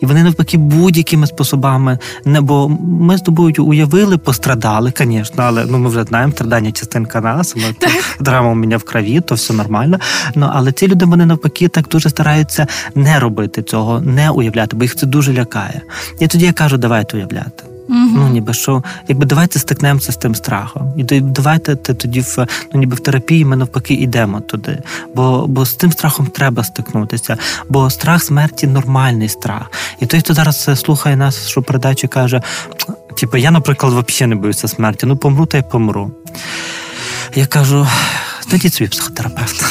І 0.00 0.06
вони 0.06 0.22
навпаки 0.22 0.58
будь-якими 0.58 1.26
способами 1.26 1.98
не 2.24 2.40
бо 2.40 2.68
ми 2.80 3.18
з 3.18 3.20
тобою 3.20 3.64
уявили, 3.64 4.18
пострадали, 4.18 4.92
звісно, 4.98 5.42
але 5.42 5.64
ну 5.64 5.78
ми 5.78 5.88
вже 5.88 6.04
знаємо, 6.04 6.32
страдання 6.32 6.72
частинка 6.72 7.20
нас, 7.20 7.56
ми 7.56 7.62
драма 8.20 8.50
у 8.50 8.54
мене 8.54 8.76
в 8.76 8.82
крові, 8.82 9.20
то 9.20 9.34
все 9.34 9.54
нормально. 9.54 9.98
Ну 10.34 10.50
але 10.52 10.72
ці 10.72 10.88
люди 10.88 11.04
вони 11.04 11.26
навпаки 11.26 11.68
так 11.68 11.88
дуже 11.88 12.10
стараються 12.10 12.66
не 12.94 13.20
робити 13.20 13.62
цього, 13.62 14.00
не 14.00 14.30
уявляти, 14.30 14.76
бо 14.76 14.82
їх 14.82 14.96
це 14.96 15.06
дуже 15.06 15.32
лякає. 15.32 15.82
І 16.20 16.26
тоді 16.26 16.46
я 16.46 16.52
кажу, 16.52 16.76
давайте 16.76 17.16
уявляти. 17.16 17.67
Угу. 17.88 17.98
Ну, 17.98 18.28
ніби 18.28 18.54
що, 18.54 18.82
якби 19.08 19.26
давайте 19.26 19.58
стикнемося 19.58 20.12
з 20.12 20.16
тим 20.16 20.34
страхом. 20.34 20.92
І 20.96 21.20
давайте 21.20 21.76
ти 21.76 21.94
тоді 21.94 22.20
в 22.20 22.46
ну, 22.72 22.80
ніби 22.80 22.96
в 22.96 23.00
терапії 23.00 23.44
ми 23.44 23.56
навпаки 23.56 23.94
йдемо 23.94 24.40
туди. 24.40 24.78
Бо 25.14 25.46
бо 25.46 25.64
з 25.64 25.74
тим 25.74 25.92
страхом 25.92 26.26
треба 26.26 26.64
стикнутися. 26.64 27.36
Бо 27.68 27.90
страх 27.90 28.22
смерті 28.22 28.66
нормальний 28.66 29.28
страх. 29.28 29.70
І 30.00 30.06
той, 30.06 30.20
хто 30.20 30.34
зараз 30.34 30.80
слухає 30.80 31.16
нас, 31.16 31.48
що 31.48 31.62
передачі 31.62 32.08
каже: 32.08 32.42
типу, 33.16 33.36
я, 33.36 33.50
наприклад, 33.50 33.92
взагалі 33.92 34.30
не 34.34 34.36
боюся 34.40 34.68
смерті, 34.68 35.06
ну 35.06 35.16
помру, 35.16 35.46
та 35.46 35.58
й 35.58 35.62
помру. 35.62 36.10
Я 37.34 37.46
кажу: 37.46 37.86
знайдіть 38.48 38.74
собі 38.74 38.90
психотерапевта. 38.90 39.66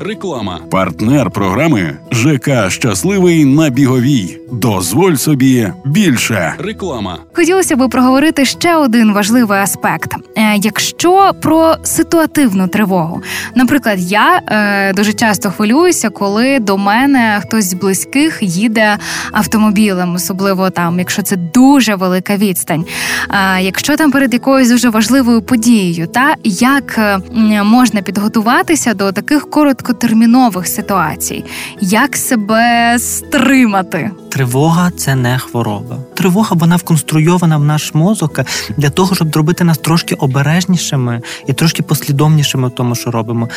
Реклама. 0.00 0.60
Партнер 0.70 1.30
програми 1.30 1.96
ЖК 2.12 2.70
Щасливий 2.70 3.44
на 3.44 3.70
біговій. 3.70 4.40
Дозволь 4.52 5.14
собі 5.14 5.72
більше. 5.84 6.54
Реклама. 6.58 7.18
Хотілося 7.34 7.76
би 7.76 7.88
проговорити 7.88 8.44
ще 8.44 8.76
один 8.76 9.12
важливий 9.12 9.58
аспект: 9.58 10.14
Е, 10.36 10.56
якщо 10.56 11.32
про 11.42 11.76
ситуативну 11.82 12.68
тривогу, 12.68 13.22
наприклад, 13.54 14.00
я 14.00 14.40
е, 14.46 14.92
дуже 14.92 15.12
часто 15.12 15.50
хвилююся, 15.50 16.10
коли 16.10 16.58
до 16.58 16.78
мене 16.78 17.40
хтось 17.42 17.64
з 17.64 17.74
близьких 17.74 18.38
їде 18.40 18.98
автомобілем, 19.32 20.14
особливо 20.14 20.70
там, 20.70 20.98
якщо 20.98 21.22
це 21.22 21.36
дуже 21.36 21.94
велика 21.94 22.36
відстань. 22.36 22.84
Е, 23.30 23.62
якщо 23.62 23.96
там 23.96 24.10
перед 24.10 24.34
якоюсь 24.34 24.70
дуже 24.70 24.90
важливою 24.90 25.42
подією, 25.42 26.06
та 26.06 26.34
як 26.44 26.98
е, 26.98 27.18
можна 27.64 28.02
підготуватися 28.02 28.94
до 28.94 29.12
таких 29.12 29.50
короткотермінових 29.90 30.66
ситуацій, 30.66 31.44
як 31.80 32.16
себе 32.16 32.98
стримати? 32.98 34.10
Тривога 34.28 34.90
це 34.90 35.14
не 35.14 35.38
хвороба. 35.38 35.98
Тривога 36.14 36.56
вона 36.56 36.76
вконструйована 36.76 37.56
в 37.56 37.64
наш 37.64 37.94
мозок 37.94 38.40
для 38.76 38.90
того, 38.90 39.14
щоб 39.14 39.32
зробити 39.32 39.64
нас 39.64 39.78
трошки 39.78 40.14
обережнішими 40.14 41.22
і 41.46 41.52
трошки 41.52 41.82
послідовнішими 41.82 42.68
в 42.68 42.70
тому, 42.70 42.94
що 42.94 43.10
робимо, 43.10 43.48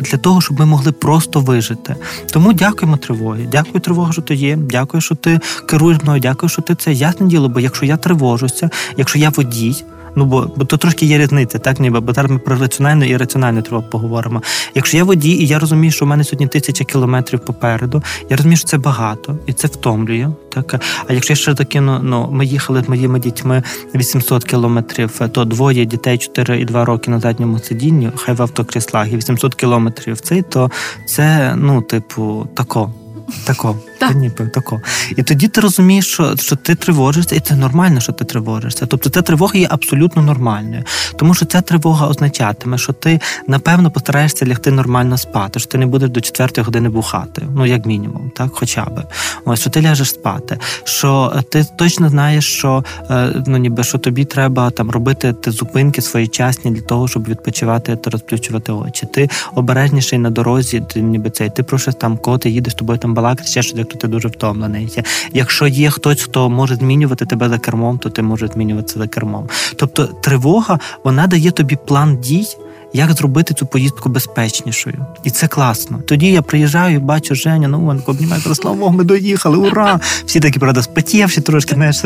для 0.00 0.18
того, 0.18 0.40
щоб 0.40 0.58
ми 0.60 0.66
могли 0.66 0.92
просто 0.92 1.40
вижити. 1.40 1.96
Тому 2.32 2.52
дякуємо 2.52 2.96
тривогі. 2.96 3.48
Дякую, 3.52 3.80
тривога, 3.80 4.12
що 4.12 4.22
ти 4.22 4.34
є. 4.34 4.56
Дякую, 4.56 5.00
що 5.00 5.14
ти 5.14 5.40
керуєш 5.66 5.98
мною. 6.02 6.20
Дякую, 6.20 6.50
що 6.50 6.62
ти 6.62 6.74
це 6.74 6.92
ясне 6.92 7.26
діло. 7.26 7.48
Бо 7.48 7.60
якщо 7.60 7.86
я 7.86 7.96
тривожуся, 7.96 8.70
якщо 8.96 9.18
я 9.18 9.30
водій. 9.30 9.84
Ну, 10.16 10.24
бо 10.24 10.50
бо 10.56 10.64
то 10.64 10.76
трошки 10.76 11.06
є 11.06 11.18
різниця, 11.18 11.58
так 11.58 11.80
ніби 11.80 12.00
бо 12.00 12.12
зараз 12.12 12.30
ми 12.30 12.38
про 12.38 12.56
раціональну 12.56 13.04
і 13.04 13.16
раціональну 13.16 13.62
тривогу 13.62 13.86
поговоримо. 13.90 14.42
Якщо 14.74 14.96
я 14.96 15.04
водій, 15.04 15.32
і 15.32 15.46
я 15.46 15.58
розумію, 15.58 15.92
що 15.92 16.04
в 16.04 16.08
мене 16.08 16.24
сьогодні 16.24 16.46
тисяча 16.46 16.84
кілометрів 16.84 17.40
попереду, 17.40 18.02
я 18.30 18.36
розумію, 18.36 18.56
що 18.56 18.66
це 18.66 18.78
багато 18.78 19.38
і 19.46 19.52
це 19.52 19.68
втомлює. 19.68 20.28
Так 20.48 20.80
а 21.06 21.12
якщо 21.12 21.32
я 21.32 21.36
ще 21.36 21.54
таки, 21.54 21.80
ну, 21.80 22.00
ну 22.02 22.28
ми 22.32 22.46
їхали 22.46 22.82
з 22.82 22.88
моїми 22.88 23.20
дітьми 23.20 23.62
800 23.94 24.44
кілометрів, 24.44 25.20
то 25.32 25.44
двоє 25.44 25.84
дітей 25.84 26.18
4 26.18 26.60
і 26.60 26.64
2 26.64 26.84
роки 26.84 27.10
на 27.10 27.20
задньому 27.20 27.58
сидінні, 27.58 28.10
хай 28.16 28.34
в 28.34 28.42
автокріслах, 28.42 29.12
і 29.12 29.16
800 29.16 29.54
кілометрів 29.54 30.20
цей, 30.20 30.42
то 30.42 30.70
це 31.06 31.54
ну, 31.56 31.82
типу, 31.82 32.48
тако. 32.54 32.92
Тако, 33.44 33.76
так. 33.98 34.14
ніби 34.14 34.46
тако. 34.46 34.80
І 35.16 35.22
тоді 35.22 35.48
ти 35.48 35.60
розумієш, 35.60 36.06
що 36.06 36.36
що 36.36 36.56
ти 36.56 36.74
тривожишся, 36.74 37.34
і 37.34 37.40
це 37.40 37.56
нормально, 37.56 38.00
що 38.00 38.12
ти 38.12 38.24
тривожишся. 38.24 38.86
Тобто 38.86 39.10
ця 39.10 39.22
тривога 39.22 39.58
є 39.58 39.66
абсолютно 39.70 40.22
нормальною. 40.22 40.84
Тому 41.16 41.34
що 41.34 41.46
ця 41.46 41.60
тривога 41.60 42.08
означатиме, 42.08 42.78
що 42.78 42.92
ти 42.92 43.20
напевно 43.46 43.90
постараєшся 43.90 44.46
лягти 44.46 44.70
нормально 44.70 45.18
спати, 45.18 45.60
що 45.60 45.68
ти 45.68 45.78
не 45.78 45.86
будеш 45.86 46.10
до 46.10 46.20
четвертої 46.20 46.64
години 46.64 46.88
бухати, 46.88 47.42
ну 47.54 47.66
як 47.66 47.86
мінімум, 47.86 48.30
так, 48.36 48.50
хоча 48.54 48.84
би. 48.84 49.04
Ось 49.44 49.60
що 49.60 49.70
ти 49.70 49.82
ляжеш 49.82 50.08
спати. 50.08 50.58
Що 50.84 51.42
ти 51.50 51.64
точно 51.78 52.08
знаєш, 52.08 52.52
що 52.52 52.84
ну 53.46 53.56
ніби 53.56 53.84
що 53.84 53.98
тобі 53.98 54.24
треба 54.24 54.70
там 54.70 54.90
робити 54.90 55.32
ти 55.32 55.50
зупинки 55.50 56.02
своєчасні 56.02 56.70
для 56.70 56.82
того, 56.82 57.08
щоб 57.08 57.28
відпочивати 57.28 57.96
та 57.96 58.10
розплющувати 58.10 58.72
очі. 58.72 59.06
Ти 59.06 59.28
обережніший 59.54 60.18
на 60.18 60.30
дорозі, 60.30 60.82
ти 60.88 61.00
ніби 61.00 61.30
цей, 61.30 61.50
ти 61.50 61.62
про 61.62 61.78
щось 61.78 61.94
там, 61.94 62.16
коли 62.16 62.38
ти 62.38 62.50
їдеш 62.50 62.74
тобою 62.74 62.98
там 62.98 63.14
балакати, 63.20 63.48
ще 63.48 63.62
що 63.62 63.78
як 63.78 63.88
ти 63.88 64.08
дуже 64.08 64.28
втомлений. 64.28 64.98
Якщо 65.32 65.66
є 65.66 65.90
хтось, 65.90 66.22
хто 66.22 66.50
може 66.50 66.76
змінювати 66.76 67.26
тебе 67.26 67.48
за 67.48 67.58
кермом, 67.58 67.98
то 67.98 68.10
ти 68.10 68.22
можеш 68.22 68.50
змінюватися 68.50 68.98
за 68.98 69.06
кермом. 69.06 69.48
Тобто 69.76 70.06
тривога 70.06 70.78
вона 71.04 71.26
дає 71.26 71.50
тобі 71.50 71.78
план 71.86 72.16
дій. 72.16 72.46
Як 72.92 73.12
зробити 73.12 73.54
цю 73.54 73.66
поїздку 73.66 74.08
безпечнішою, 74.08 75.06
і 75.24 75.30
це 75.30 75.48
класно. 75.48 76.00
Тоді 76.06 76.26
я 76.26 76.42
приїжджаю, 76.42 76.96
і 76.96 76.98
бачу 76.98 77.34
Женя, 77.34 77.68
ну 77.68 77.80
вон 77.80 78.02
обнімає, 78.06 78.42
слава 78.54 78.76
Богу, 78.76 78.92
ми 78.92 79.04
доїхали, 79.04 79.58
ура! 79.58 80.00
Всі 80.26 80.40
такі 80.40 80.58
правда 80.58 80.82
спотівші 80.82 81.40
трошки, 81.40 81.74
знаєш, 81.74 82.02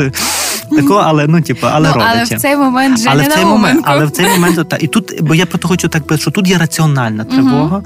тако, 0.71 1.03
але 1.05 1.27
ну 1.27 1.41
типу, 1.41 1.67
але 1.71 1.87
ну, 1.87 1.93
родичі. 1.93 2.15
Але 2.15 2.23
в 2.23 2.41
цей 2.41 2.55
момент 2.57 2.99
Женя 2.99 3.11
але 3.11 3.23
в 3.23 3.33
цей 3.33 3.43
на 3.43 3.49
момент, 3.49 3.85
але 3.87 4.05
в 4.05 4.11
цей 4.11 4.29
момент 4.29 4.69
та 4.69 4.77
і 4.77 4.87
тут, 4.87 5.21
бо 5.21 5.35
я 5.35 5.45
про 5.45 5.57
то 5.57 5.67
хочу 5.67 5.87
так 5.87 6.03
що 6.15 6.31
тут 6.31 6.47
є 6.47 6.57
раціональна 6.57 7.23
тривога, 7.23 7.81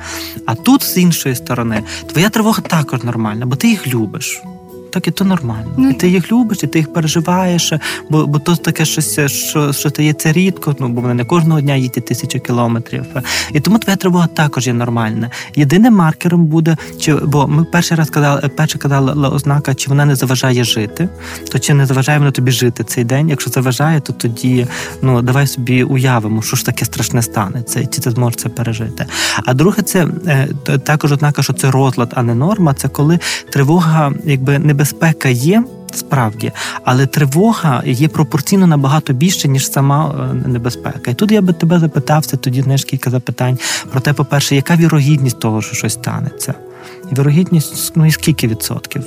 а 0.45 0.55
тут 0.55 0.83
з 0.83 0.97
іншої 0.97 1.35
сторони 1.35 1.83
твоя 2.11 2.29
тривога 2.29 2.61
також 2.61 3.03
нормальна, 3.03 3.45
бо 3.45 3.55
ти 3.55 3.69
їх 3.69 3.87
любиш. 3.87 4.41
Так 4.89 5.07
і 5.07 5.11
то 5.11 5.25
нормально. 5.25 5.71
Ну, 5.77 5.89
і 5.89 5.93
ти 5.93 6.09
їх 6.09 6.31
любиш, 6.31 6.63
і 6.63 6.67
ти 6.67 6.79
їх 6.79 6.93
переживаєш, 6.93 7.73
бо 8.09 8.27
бо 8.27 8.39
то 8.39 8.55
таке 8.55 8.85
щось, 8.85 9.19
що 9.27 9.71
що 9.73 9.89
стається 9.89 10.31
рідко, 10.31 10.75
ну 10.79 10.89
бо 10.89 11.01
вони 11.01 11.13
не 11.13 11.25
кожного 11.25 11.61
дня 11.61 11.75
їдять 11.75 12.05
тисячу 12.05 12.39
кілометрів. 12.39 13.05
І 13.53 13.59
тому 13.59 13.79
твоя 13.79 13.95
тривога 13.97 14.27
також 14.27 14.67
є 14.67 14.73
нормальна. 14.73 15.29
Єдиним 15.55 15.93
маркером 15.93 16.45
буде, 16.45 16.77
чи 16.99 17.15
бо 17.15 17.47
ми 17.47 17.63
перший 17.63 17.97
раз 17.97 18.09
казали, 18.09 18.49
перше 18.55 18.77
казала 18.77 19.29
ознака, 19.29 19.75
чи 19.75 19.89
вона 19.89 20.05
не 20.05 20.15
заважає 20.15 20.63
жити, 20.63 21.09
то 21.51 21.59
чи 21.59 21.73
не 21.73 21.85
заважає 21.85 22.19
вона 22.19 22.31
тобі 22.31 22.51
жити 22.51 22.83
цей 22.83 23.03
день. 23.03 23.29
Якщо 23.29 23.49
заважає, 23.49 23.99
то 23.99 24.13
тоді 24.13 24.67
ну 25.01 25.21
давай 25.21 25.47
собі 25.47 25.83
уявимо, 25.83 26.41
що 26.41 26.55
ж 26.55 26.65
таке 26.65 26.85
страшне 26.85 27.21
станеться, 27.21 27.79
і 27.79 27.85
чи 27.85 28.01
ти 28.01 28.11
зможеш 28.11 28.41
це 28.41 28.49
пережити. 28.49 29.05
А 29.45 29.53
друге, 29.53 29.81
це 29.81 30.07
е, 30.27 30.47
також 30.83 31.11
ознака, 31.11 31.43
що 31.43 31.53
це 31.53 31.71
розлад, 31.71 32.13
а 32.15 32.23
не 32.23 32.35
норма. 32.35 32.73
Це 32.73 32.87
коли 32.87 33.19
тривога, 33.49 34.11
якби 34.25 34.59
небезпека 34.79 35.29
є. 35.29 35.63
Справді, 35.93 36.51
але 36.83 37.05
тривога 37.07 37.83
є 37.85 38.07
пропорційно 38.07 38.67
набагато 38.67 39.13
більше, 39.13 39.47
ніж 39.47 39.71
сама 39.71 40.29
е, 40.31 40.49
небезпека. 40.49 41.11
І 41.11 41.13
тут 41.13 41.31
я 41.31 41.41
би 41.41 41.53
тебе 41.53 41.79
запитався, 41.79 42.37
тоді 42.37 42.61
знаєш 42.61 42.85
кілька 42.85 43.09
запитань 43.09 43.57
про 43.91 44.01
те, 44.01 44.13
по-перше, 44.13 44.55
яка 44.55 44.75
вірогідність 44.75 45.39
того, 45.39 45.61
що 45.61 45.75
щось 45.75 45.93
станеться? 45.93 46.53
Вірогідність 47.17 47.91
ну 47.95 48.05
і 48.05 48.11
скільки 48.11 48.47
відсотків? 48.47 49.03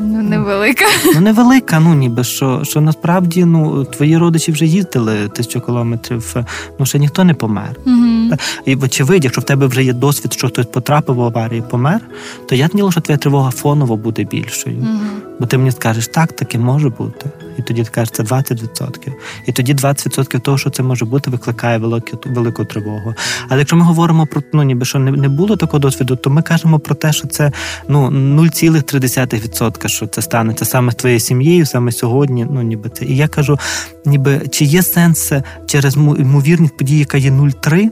Ну, 0.00 0.22
невелика. 0.22 0.84
Ну, 1.14 1.20
невелика, 1.20 1.80
ну 1.80 1.94
ніби 1.94 2.24
що 2.24 2.64
що 2.64 2.80
насправді 2.80 3.44
ну 3.44 3.84
твої 3.84 4.16
родичі 4.16 4.52
вже 4.52 4.66
їздили 4.66 5.28
тисячу 5.28 5.60
кілометрів, 5.60 6.36
ну 6.78 6.86
ще 6.86 6.98
ніхто 6.98 7.24
не 7.24 7.34
помер. 7.34 7.76
Угу. 7.86 8.36
І 8.64 8.74
вочевидь, 8.74 9.24
якщо 9.24 9.40
в 9.40 9.44
тебе 9.44 9.66
вже 9.66 9.84
є 9.84 9.92
досвід, 9.92 10.32
що 10.32 10.48
хтось 10.48 10.66
потрапив 10.66 11.16
в 11.16 11.22
аварію, 11.22 11.62
помер, 11.62 12.00
то 12.48 12.54
я 12.54 12.68
діло, 12.74 12.92
що 12.92 13.00
твоя 13.00 13.18
тривога 13.18 13.50
фоново 13.50 13.96
буде 13.96 14.24
більшою. 14.24 14.78
Угу. 14.78 15.29
Бо 15.40 15.46
ти 15.46 15.58
мені 15.58 15.70
скажеш, 15.70 16.08
так, 16.08 16.32
таке 16.32 16.58
може 16.58 16.88
бути. 16.88 17.26
І 17.58 17.62
тоді 17.62 17.84
ти 17.84 17.90
кажеш, 17.90 18.10
це 18.10 18.22
20%. 18.22 19.12
І 19.46 19.52
тоді 19.52 19.74
20% 19.74 20.40
того, 20.40 20.58
що 20.58 20.70
це 20.70 20.82
може 20.82 21.04
бути, 21.04 21.30
викликає 21.30 21.78
велику 21.78 22.18
велику 22.26 22.64
тривогу. 22.64 23.14
Але 23.48 23.58
якщо 23.58 23.76
ми 23.76 23.84
говоримо 23.84 24.26
про 24.26 24.42
ну, 24.52 24.62
ніби 24.62 24.84
що 24.84 24.98
не, 24.98 25.28
було 25.28 25.56
такого 25.56 25.78
досвіду, 25.78 26.16
то 26.16 26.30
ми 26.30 26.42
кажемо 26.42 26.78
про 26.78 26.94
те, 26.94 27.12
що 27.12 27.28
це 27.28 27.52
ну 27.88 28.08
0,3%, 28.10 29.88
що 29.88 30.06
це 30.06 30.22
станеться 30.22 30.64
саме 30.64 30.92
з 30.92 30.94
твоєю 30.94 31.20
сім'єю, 31.20 31.66
саме 31.66 31.92
сьогодні. 31.92 32.46
Ну 32.50 32.62
ніби 32.62 32.88
це. 32.88 33.04
І 33.04 33.16
я 33.16 33.28
кажу, 33.28 33.58
ніби 34.04 34.40
чи 34.50 34.64
є 34.64 34.82
сенс 34.82 35.32
через 35.66 35.96
ймовірність 35.96 36.76
події, 36.76 36.98
яка 36.98 37.18
є 37.18 37.30
0,3%, 37.30 37.90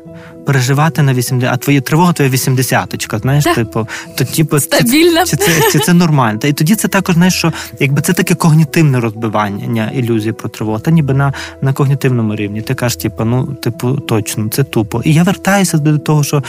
переживати 0.49 1.03
на 1.03 1.15
80, 1.15 1.55
а 1.55 1.57
твоя 1.57 1.81
тривога 1.81 2.13
твоя 2.13 2.31
80-очка, 2.31 3.19
знаєш, 3.19 3.45
так. 3.45 3.55
типу, 3.55 3.89
то 4.17 4.25
типу, 4.25 4.61
Стабільна. 4.61 5.25
Чи, 5.25 5.31
чи 5.31 5.37
це 5.37 5.71
чи 5.73 5.79
це 5.79 5.95
нормально? 5.95 6.39
Та 6.39 6.49
і 6.49 6.53
тоді 6.53 6.75
це 6.75 6.89
також 6.89 7.15
знаєш, 7.15 7.35
що 7.35 7.53
якби 7.81 8.03
це 8.03 8.13
таке 8.13 8.35
когнітивне 8.35 9.01
розбивання 9.01 9.91
ілюзії 9.95 10.33
про 10.33 10.49
тривогу, 10.49 10.79
та 10.79 10.91
ніби 10.91 11.15
на 11.15 11.33
на 11.63 11.73
когнітивному 11.73 12.37
рівні. 12.37 12.63
Ти 12.63 12.75
кажеш, 12.75 12.97
типу, 12.97 13.25
ну 13.25 13.47
типу, 13.47 13.97
точно, 13.97 14.49
це 14.49 14.65
тупо. 14.65 15.03
І 15.05 15.15
я 15.15 15.23
вертаюся 15.23 15.79
до 15.79 15.99
того, 15.99 16.25
що 16.25 16.43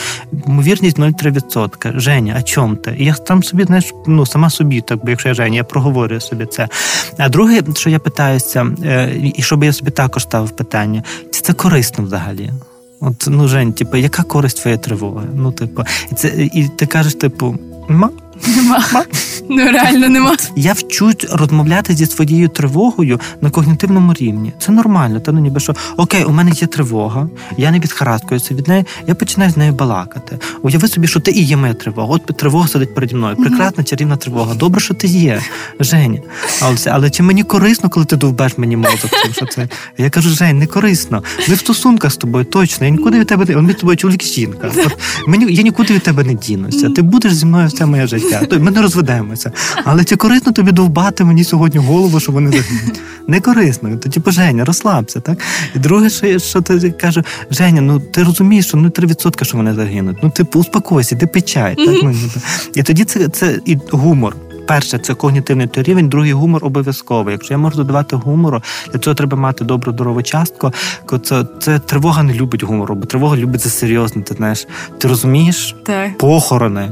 ймовірність 0.46 0.98
0,3%. 0.98 2.00
Женя, 2.00 2.34
а 2.38 2.42
чом 2.42 2.76
ти? 2.76 2.96
І 2.98 3.04
я 3.04 3.14
там 3.14 3.42
собі 3.42 3.64
знаєш, 3.64 3.94
ну 4.06 4.26
сама 4.26 4.50
собі, 4.50 4.80
так 4.80 5.04
бо 5.04 5.10
якщо 5.10 5.28
я 5.28 5.34
Женя, 5.34 5.56
я 5.56 5.64
проговорюю 5.64 6.20
собі 6.20 6.46
це. 6.46 6.68
А 7.18 7.28
друге, 7.28 7.62
що 7.76 7.90
я 7.90 7.98
питаюся, 7.98 8.66
е, 8.84 9.32
і 9.36 9.42
щоб 9.42 9.64
я 9.64 9.72
собі 9.72 9.90
також 9.90 10.22
ставив 10.22 10.50
питання, 10.50 11.02
чи 11.30 11.40
це 11.40 11.52
корисно 11.52 12.04
взагалі? 12.04 12.50
От, 13.00 13.26
ну, 13.28 13.48
Жень, 13.48 13.72
типу, 13.72 13.96
яка 13.96 14.22
користь 14.22 14.62
твоєї 14.62 14.78
тривоги? 14.78 15.26
Ну, 15.34 15.52
типу, 15.52 15.82
і 16.12 16.14
це 16.14 16.48
і 16.52 16.68
ти 16.68 16.86
кажеш, 16.86 17.14
типу, 17.14 17.56
ма. 17.88 18.10
Нема. 18.46 18.84
Ну 19.48 19.56
реально 19.64 20.08
нема. 20.08 20.36
Я 20.56 20.72
вчусь 20.72 21.26
розмовляти 21.30 21.94
зі 21.94 22.06
своєю 22.06 22.48
тривогою 22.48 23.20
на 23.40 23.50
когнітивному 23.50 24.12
рівні. 24.14 24.52
Це 24.58 24.72
нормально. 24.72 25.20
Та 25.20 25.32
ну 25.32 25.40
ніби 25.40 25.60
що 25.60 25.74
окей, 25.96 26.24
у 26.24 26.30
мене 26.30 26.50
є 26.50 26.66
тривога, 26.66 27.28
я 27.56 27.70
не 27.70 27.80
відхараскуюся 27.80 28.54
від 28.54 28.68
неї, 28.68 28.84
я 29.06 29.14
починаю 29.14 29.50
з 29.50 29.56
нею 29.56 29.72
балакати. 29.72 30.38
Уяви 30.62 30.88
собі, 30.88 31.08
що 31.08 31.20
ти 31.20 31.30
і 31.30 31.42
є 31.42 31.56
моя 31.56 31.74
тривога. 31.74 32.08
От 32.14 32.36
тривога 32.36 32.68
сидить 32.68 32.94
переді 32.94 33.14
мною. 33.14 33.36
Прекрасна 33.36 33.84
чарівна 33.84 34.16
тривога. 34.16 34.54
Добре, 34.54 34.80
що 34.80 34.94
ти 34.94 35.06
є, 35.06 35.40
Женя. 35.80 36.18
Але 36.62 36.76
але 36.86 37.10
чи 37.10 37.22
мені 37.22 37.42
корисно, 37.42 37.90
коли 37.90 38.06
ти 38.06 38.16
довбеш 38.16 38.58
мені 38.58 38.76
мозок? 38.76 39.10
Тим, 39.22 39.32
що 39.32 39.46
це? 39.46 39.68
Я 39.98 40.10
кажу, 40.10 40.30
Жень, 40.30 40.58
не 40.58 40.66
корисно. 40.66 41.22
Ми 41.48 41.54
в 41.54 41.58
стосунках 41.58 42.12
з 42.12 42.16
тобою 42.16 42.44
точно. 42.44 42.86
Я 42.86 42.92
нікуди 42.92 43.20
від 43.20 43.26
тебе 43.26 43.62
не 43.62 43.72
з 43.72 43.76
тобою 43.76 43.96
чоловік 43.96 44.22
жінка. 44.22 44.72
От 44.86 44.98
мені 45.26 45.54
я 45.54 45.62
нікуди 45.62 45.94
від 45.94 46.02
тебе 46.02 46.24
не 46.24 46.34
дінуся. 46.34 46.90
Ти 46.90 47.02
будеш 47.02 47.34
зі 47.34 47.46
мною 47.46 47.68
все 47.68 47.86
моє 47.86 48.06
життя. 48.06 48.29
Ми 48.60 48.70
не 48.70 48.82
розведемося. 48.82 49.52
Але 49.84 50.04
чи 50.04 50.16
корисно 50.16 50.52
тобі 50.52 50.72
довбати 50.72 51.24
мені 51.24 51.44
сьогодні 51.44 51.80
голову, 51.80 52.20
що 52.20 52.32
вони 52.32 52.50
загинуть? 52.50 53.00
Не 53.26 53.40
корисно. 53.40 53.96
То 53.96 54.08
типу, 54.08 54.30
Женя, 54.30 54.64
розслабся, 54.64 55.20
так? 55.20 55.38
І 55.74 55.78
друге, 55.78 56.10
що 56.10 56.38
що 56.38 56.60
ти 56.60 56.90
кажу, 56.90 57.22
Женя, 57.50 57.80
ну 57.80 58.00
ти 58.00 58.22
розумієш, 58.22 58.66
що 58.66 58.76
ну 58.76 58.88
3% 58.88 59.44
що 59.44 59.56
вони 59.56 59.74
загинуть. 59.74 60.16
Ну, 60.22 60.30
типу, 60.30 60.60
успокойся, 60.60 61.16
ти 61.16 61.26
печай. 61.26 61.74
Так? 61.76 61.96
Ну, 62.02 62.14
І 62.74 62.82
тоді 62.82 63.04
це 63.04 63.28
це 63.28 63.58
і 63.64 63.78
гумор. 63.90 64.36
Перше, 64.66 64.98
це 64.98 65.14
когнітивний 65.14 65.66
той 65.66 65.82
рівень, 65.82 66.08
другий 66.08 66.32
гумор 66.32 66.64
обов'язковий. 66.64 67.32
Якщо 67.32 67.54
я 67.54 67.58
можу 67.58 67.76
додавати 67.76 68.16
гумору, 68.16 68.62
для 68.92 68.98
цього 68.98 69.14
треба 69.14 69.36
мати 69.36 69.64
добру 69.64 69.92
здорову 69.92 70.22
частку. 70.22 70.72
Це, 71.22 71.44
це 71.60 71.78
тривога 71.78 72.22
не 72.22 72.34
любить 72.34 72.62
гумору, 72.62 72.94
бо 72.94 73.06
тривога 73.06 73.36
любить 73.36 73.60
за 73.60 73.70
серйозно. 73.70 74.22
Ти 74.22 74.34
знаєш, 74.34 74.66
ти 74.98 75.08
розумієш? 75.08 75.76
Так. 75.86 76.18
Похорони. 76.18 76.90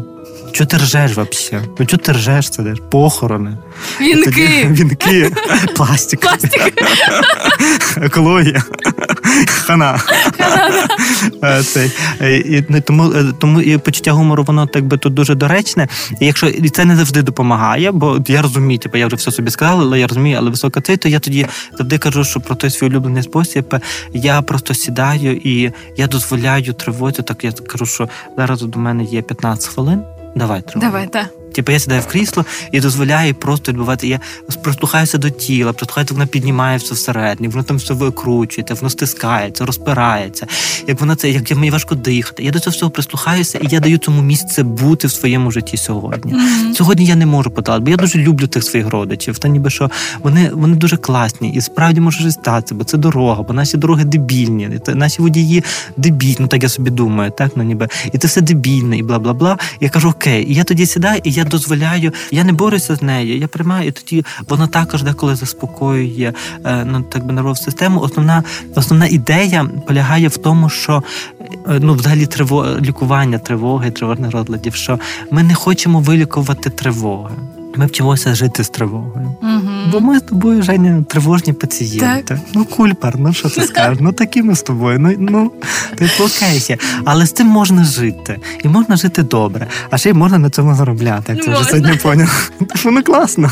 Чого 0.53 0.69
ти 0.69 0.77
ржеш 0.77 1.11
взагалі? 1.11 1.67
Ну 1.79 1.87
чого 1.87 2.03
ти 2.03 2.13
ржеш 2.13 2.51
це? 2.51 2.63
Похорони. 2.91 3.57
Вінки. 4.01 4.69
Вінки. 4.71 5.31
Пластик. 5.77 6.21
Пластик. 6.21 6.73
Екологія. 8.03 8.63
Хана. 9.47 10.01
І, 12.21 12.65
ну, 12.69 12.81
тому 12.81 13.15
тому 13.41 13.61
і 13.61 13.79
почуття 13.79 14.13
гумору, 14.13 14.45
воно 14.45 14.67
так 14.67 14.87
би 14.87 14.99
тут 14.99 15.15
дуже 15.15 15.35
доречне. 15.35 15.89
І 16.21 16.27
якщо 16.27 16.47
і 16.47 16.69
це 16.69 16.85
не 16.85 16.97
завжди 16.97 17.23
допомагає, 17.23 17.93
бо 17.93 18.19
я 18.27 18.43
розумію, 18.43 18.79
типу, 18.79 18.99
я 18.99 19.07
вже 19.07 19.17
все 19.17 19.31
собі 19.31 19.51
сказала, 19.51 19.83
але 19.83 20.01
я 20.01 20.07
розумію, 20.07 20.39
але 20.39 20.51
висока 20.51 20.81
цей, 20.81 20.97
то 20.97 21.09
я 21.09 21.19
тоді 21.19 21.47
завжди 21.79 21.99
кажу, 21.99 22.25
що 22.25 22.41
про 22.41 22.55
той 22.55 22.71
свій 22.71 22.87
улюблений 22.87 23.23
спосіб 23.23 23.75
я 24.13 24.43
просто 24.43 24.75
сідаю 24.75 25.37
і 25.37 25.73
я 25.97 26.07
дозволяю 26.07 26.73
тривозі. 26.73 27.23
Так 27.23 27.45
я 27.45 27.53
кажу, 27.53 27.87
що 27.87 28.09
зараз 28.37 28.63
до 28.63 28.79
мене 28.79 29.05
є 29.05 29.23
15 29.23 29.69
хвилин. 29.75 30.03
Давай 30.35 30.63
тривогу. 30.63 30.81
Давай, 30.81 31.07
так. 31.09 31.38
Типу 31.59 31.73
я 31.73 31.79
сідаю 31.79 32.01
в 32.01 32.07
крісло 32.07 32.45
і 32.73 32.81
дозволяю 32.81 33.35
просто 33.35 33.73
відбувати. 33.73 34.09
Я 34.09 34.21
прислухаюся 34.63 35.19
до 35.19 35.31
тіла, 35.31 35.73
прислухаюся, 35.73 36.15
воно 36.15 36.27
піднімається 36.27 36.95
всередині, 36.95 37.49
воно 37.49 37.63
там 37.63 37.77
все 37.77 37.95
викручується, 37.95 38.75
воно 38.75 38.91
стискається, 38.91 39.67
розпирається. 39.67 40.47
Як 40.87 41.01
воно 41.01 41.15
це, 41.15 41.31
як 41.31 41.51
мені 41.51 41.71
важко 41.71 41.95
дихати. 41.95 42.43
Я 42.43 42.51
до 42.51 42.61
цього 42.61 42.75
всього 42.75 42.91
прислухаюся, 42.91 43.59
і 43.59 43.67
я 43.71 43.81
даю 43.81 43.99
цьому 43.99 44.23
місце 44.23 44.63
бути 44.63 45.07
в 45.07 45.11
своєму 45.11 45.51
житті 45.51 45.77
сьогодні. 45.77 46.35
Mm-hmm. 46.35 46.75
Сьогодні 46.75 47.05
я 47.05 47.17
не 47.17 47.27
можу 47.27 47.51
подати, 47.51 47.81
бо 47.81 47.91
я 47.91 47.97
дуже 47.97 48.19
люблю 48.19 48.47
тих 48.47 48.65
своїх 48.65 48.89
родичів. 48.89 49.39
Та 49.39 49.49
ніби 49.49 49.71
що 49.71 49.91
вони 50.23 50.51
вони 50.53 50.77
дуже 50.77 50.97
класні, 50.97 51.53
і 51.53 51.61
справді 51.61 52.01
може 52.01 52.21
щось 52.21 52.35
статися, 52.35 52.75
бо 52.75 52.85
це 52.85 52.97
дорога, 52.97 53.43
бо 53.43 53.55
наші 53.55 53.77
дороги 53.77 54.05
дебільні, 54.05 54.81
наші 54.95 55.23
водії 55.23 55.65
дебільні. 55.97 56.37
Ну 56.39 56.47
так 56.47 56.63
я 56.63 56.69
собі 56.69 56.91
думаю, 56.91 57.31
так 57.31 57.53
ну 57.57 57.63
ніби 57.63 57.89
і 58.13 58.19
це 58.19 58.29
все 58.29 58.41
дебільне, 58.41 58.99
і 58.99 59.03
бла 59.03 59.19
бла 59.19 59.33
бла. 59.33 59.59
Я 59.81 59.89
кажу, 59.89 60.09
окей, 60.09 60.51
і 60.51 60.55
я 60.55 60.65
тоді 60.65 60.87
сідаю, 60.87 61.21
і 61.25 61.33
я 61.33 61.45
дозволяю, 61.49 62.13
я 62.31 62.45
не 62.45 62.53
борюся 62.53 62.95
з 62.95 63.03
нею. 63.03 63.39
Я 63.39 63.49
приймаю, 63.49 63.89
і 63.89 63.91
тоді 63.91 64.25
вона 64.49 64.67
також 64.67 65.03
деколи 65.03 65.35
заспокоює 65.35 66.33
ну 66.65 67.03
так 67.03 67.27
би 67.27 67.33
нервову 67.33 67.57
систему. 67.57 68.01
Основна 68.01 68.43
основна 68.75 69.07
ідея 69.07 69.71
полягає 69.87 70.29
в 70.29 70.37
тому, 70.37 70.69
що 70.69 71.03
ну 71.81 71.95
взагалі 71.95 72.27
триво 72.27 72.67
лікування 72.81 73.39
тривоги, 73.39 73.91
тривожних 73.91 74.33
розладів, 74.33 74.75
що 74.75 74.99
ми 75.31 75.43
не 75.43 75.55
хочемо 75.55 76.01
вилікувати 76.01 76.71
тривоги. 76.71 77.35
Ми 77.79 77.87
вчимося 77.87 78.35
жити 78.35 78.65
з 78.65 78.69
тривогою. 78.69 79.35
Угу. 79.43 79.71
Бо 79.93 80.01
ми 80.01 80.19
з 80.19 80.23
тобою, 80.23 80.63
Женя, 80.63 81.05
тривожні 81.09 81.53
пацієнти. 81.53 82.23
Так. 82.25 82.39
Ну, 82.55 82.65
кульпар, 82.65 83.15
ну 83.19 83.33
що 83.33 83.49
ти 83.49 83.63
скажеш? 83.63 83.99
Ну 84.01 84.13
такі 84.13 84.43
ми 84.43 84.57
з 84.57 84.63
тобою. 84.63 84.99
Ну 84.99 85.15
ну 85.19 85.53
типу 85.97 86.25
окей. 86.25 86.77
Але 87.05 87.27
з 87.27 87.33
цим 87.33 87.47
можна 87.47 87.85
жити. 87.85 88.39
І 88.65 88.69
можна 88.69 88.97
жити 88.97 89.23
добре. 89.23 89.67
А 89.91 89.99
ще 89.99 90.11
й 90.11 90.13
можна 90.13 90.39
на 90.39 90.51
цьому 90.51 90.75
заробляти. 90.75 91.33
Як 91.33 91.45
це 91.45 91.51
вже 91.55 91.65
сьогодні 91.65 91.97
поняв. 92.03 92.51
Типу, 92.59 92.91
ну 92.91 93.03
класно. 93.03 93.51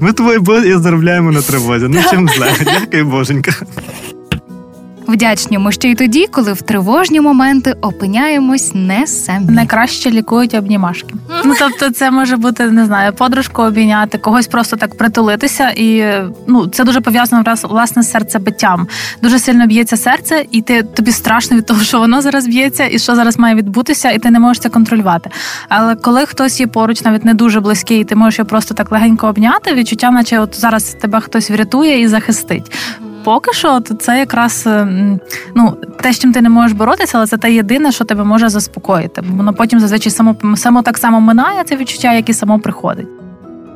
Ми 0.00 0.12
тобою 0.12 0.64
і 0.64 0.82
заробляємо 0.82 1.32
на 1.32 1.42
тривозі. 1.42 1.86
Ну 1.88 2.02
чим 2.10 2.28
зле. 2.28 2.52
Дякую, 2.64 3.06
боженька. 3.06 3.52
Вдячні 5.08 5.58
ми 5.58 5.72
ще 5.72 5.90
й 5.90 5.94
тоді, 5.94 6.26
коли 6.26 6.52
в 6.52 6.62
тривожні 6.62 7.20
моменти 7.20 7.72
опиняємось 7.80 8.70
не 8.74 9.06
самі. 9.06 9.50
Найкраще 9.50 10.10
лікують 10.10 10.54
обнімашки. 10.54 11.14
Ну 11.44 11.54
тобто, 11.58 11.90
це 11.90 12.10
може 12.10 12.36
бути 12.36 12.70
не 12.70 12.86
знаю, 12.86 13.12
подружку 13.12 13.62
обійняти, 13.62 14.18
когось 14.18 14.46
просто 14.46 14.76
так 14.76 14.98
притулитися, 14.98 15.70
і 15.70 16.04
ну 16.46 16.66
це 16.66 16.84
дуже 16.84 17.00
пов'язано 17.00 17.56
власне 17.62 18.02
з 18.02 18.10
серцебиттям. 18.10 18.88
Дуже 19.22 19.38
сильно 19.38 19.66
б'ється 19.66 19.96
серце, 19.96 20.44
і 20.50 20.62
ти 20.62 20.82
тобі 20.82 21.12
страшно 21.12 21.56
від 21.56 21.66
того, 21.66 21.82
що 21.82 21.98
воно 21.98 22.22
зараз 22.22 22.46
б'ється, 22.46 22.88
і 22.90 22.98
що 22.98 23.14
зараз 23.14 23.38
має 23.38 23.54
відбутися, 23.54 24.10
і 24.10 24.18
ти 24.18 24.30
не 24.30 24.40
можеш 24.40 24.62
це 24.62 24.68
контролювати. 24.68 25.30
Але 25.68 25.94
коли 25.94 26.26
хтось 26.26 26.60
є 26.60 26.66
поруч, 26.66 27.02
навіть 27.02 27.24
не 27.24 27.34
дуже 27.34 27.60
близький, 27.60 28.00
і 28.00 28.04
ти 28.04 28.14
можеш 28.14 28.38
його 28.38 28.48
просто 28.48 28.74
так 28.74 28.92
легенько 28.92 29.28
обняти, 29.28 29.74
відчуття, 29.74 30.10
наче 30.10 30.38
от 30.40 30.60
зараз 30.60 30.96
тебе 31.00 31.20
хтось 31.20 31.50
врятує 31.50 32.00
і 32.00 32.08
захистить 32.08 32.72
поки 33.28 33.52
що, 33.52 33.80
то 33.80 33.94
це 33.94 34.18
якраз 34.18 34.64
е, 34.66 34.88
ну 35.54 35.76
те, 36.00 36.12
з 36.12 36.18
чим 36.18 36.32
ти 36.32 36.42
не 36.42 36.48
можеш 36.48 36.72
боротися, 36.72 37.18
але 37.18 37.26
це 37.26 37.36
те 37.36 37.52
єдине, 37.52 37.92
що 37.92 38.04
тебе 38.04 38.24
може 38.24 38.48
заспокоїти. 38.48 39.22
Воно 39.36 39.54
потім 39.54 39.80
зазвичай 39.80 40.12
само 40.12 40.36
само 40.56 40.82
так 40.82 40.98
само 40.98 41.20
минає 41.20 41.64
це 41.64 41.76
відчуття, 41.76 42.12
як 42.12 42.28
і 42.28 42.34
само 42.34 42.58
приходить. 42.58 43.06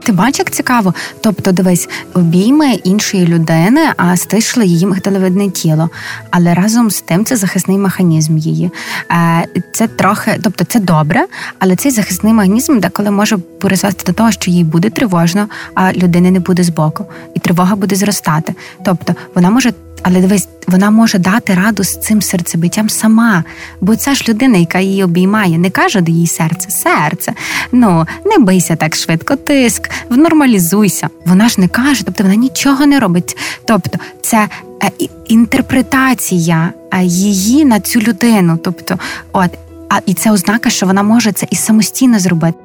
Ти 0.03 0.13
бачиш, 0.13 0.39
як 0.39 0.51
цікаво? 0.51 0.95
Тобто, 1.21 1.53
дивись, 1.53 1.89
обійми 2.15 2.73
іншої 2.73 3.27
людини, 3.27 3.81
а 3.97 4.17
стишли 4.17 4.67
її 4.67 4.87
мигдалевидне 4.87 5.51
тіло. 5.51 5.91
Але 6.31 6.55
разом 6.55 6.91
з 6.91 7.01
тим 7.01 7.25
це 7.25 7.37
захисний 7.37 7.79
механізм 7.79 8.39
її. 8.39 8.71
Е, 9.11 9.47
це 9.73 9.87
трохи, 9.87 10.41
тобто 10.43 10.65
це 10.65 10.81
добре, 10.81 11.27
але 11.59 11.77
цей 11.77 11.93
захисний 11.93 12.33
механізм 12.33 12.79
деколи 12.79 13.11
може 13.11 13.39
призвести 13.39 14.05
до 14.07 14.13
того, 14.13 14.33
що 14.33 14.51
їй 14.51 14.65
буде 14.65 14.91
тривожно, 14.91 15.49
а 15.75 15.93
людини 15.93 16.31
не 16.31 16.41
буде 16.41 16.63
збоку, 16.63 17.07
і 17.35 17.41
тривога 17.41 17.77
буде 17.77 17.97
зростати. 17.97 18.55
Тобто 18.85 19.15
вона 19.35 19.51
може 19.51 19.73
але 20.03 20.21
дивись, 20.21 20.49
вона 20.67 20.91
може 20.91 21.19
дати 21.19 21.55
раду 21.55 21.85
з 21.85 22.01
цим 22.01 22.23
серцебиттям 22.23 22.89
сама. 22.89 23.45
Бо 23.81 23.97
це 23.97 24.15
ж 24.15 24.25
людина, 24.29 24.59
яка 24.59 24.79
її 24.79 25.05
обіймає, 25.05 25.59
не 25.59 25.71
каже 25.71 26.01
до 26.01 26.13
її 26.13 26.27
серце, 26.27 26.71
серце. 26.71 27.33
Ну, 27.73 28.07
не 28.25 28.39
бийся 28.39 28.77
так 28.77 28.97
швидко, 28.97 29.37
тиск, 29.37 29.91
внормалізуйся. 30.09 31.09
Вона 31.27 31.49
ж 31.49 31.61
не 31.61 31.69
каже, 31.69 32.05
тобто 32.05 32.23
вона 32.23 32.35
нічого 32.35 32.87
не 32.87 33.01
робить. 33.01 33.37
Тобто, 33.65 33.99
це 34.23 34.49
е, 34.83 34.91
інтерпретація 35.27 36.73
е, 36.95 37.05
її 37.05 37.65
на 37.65 37.81
цю 37.81 38.01
людину. 38.01 38.59
Тобто, 38.65 38.99
от, 39.33 39.51
а 39.89 39.99
і 40.07 40.15
це 40.15 40.31
ознака, 40.31 40.71
що 40.71 40.87
вона 40.87 41.03
може 41.03 41.33
це 41.33 41.47
і 41.51 41.57
самостійно 41.57 42.19
зробити. 42.19 42.59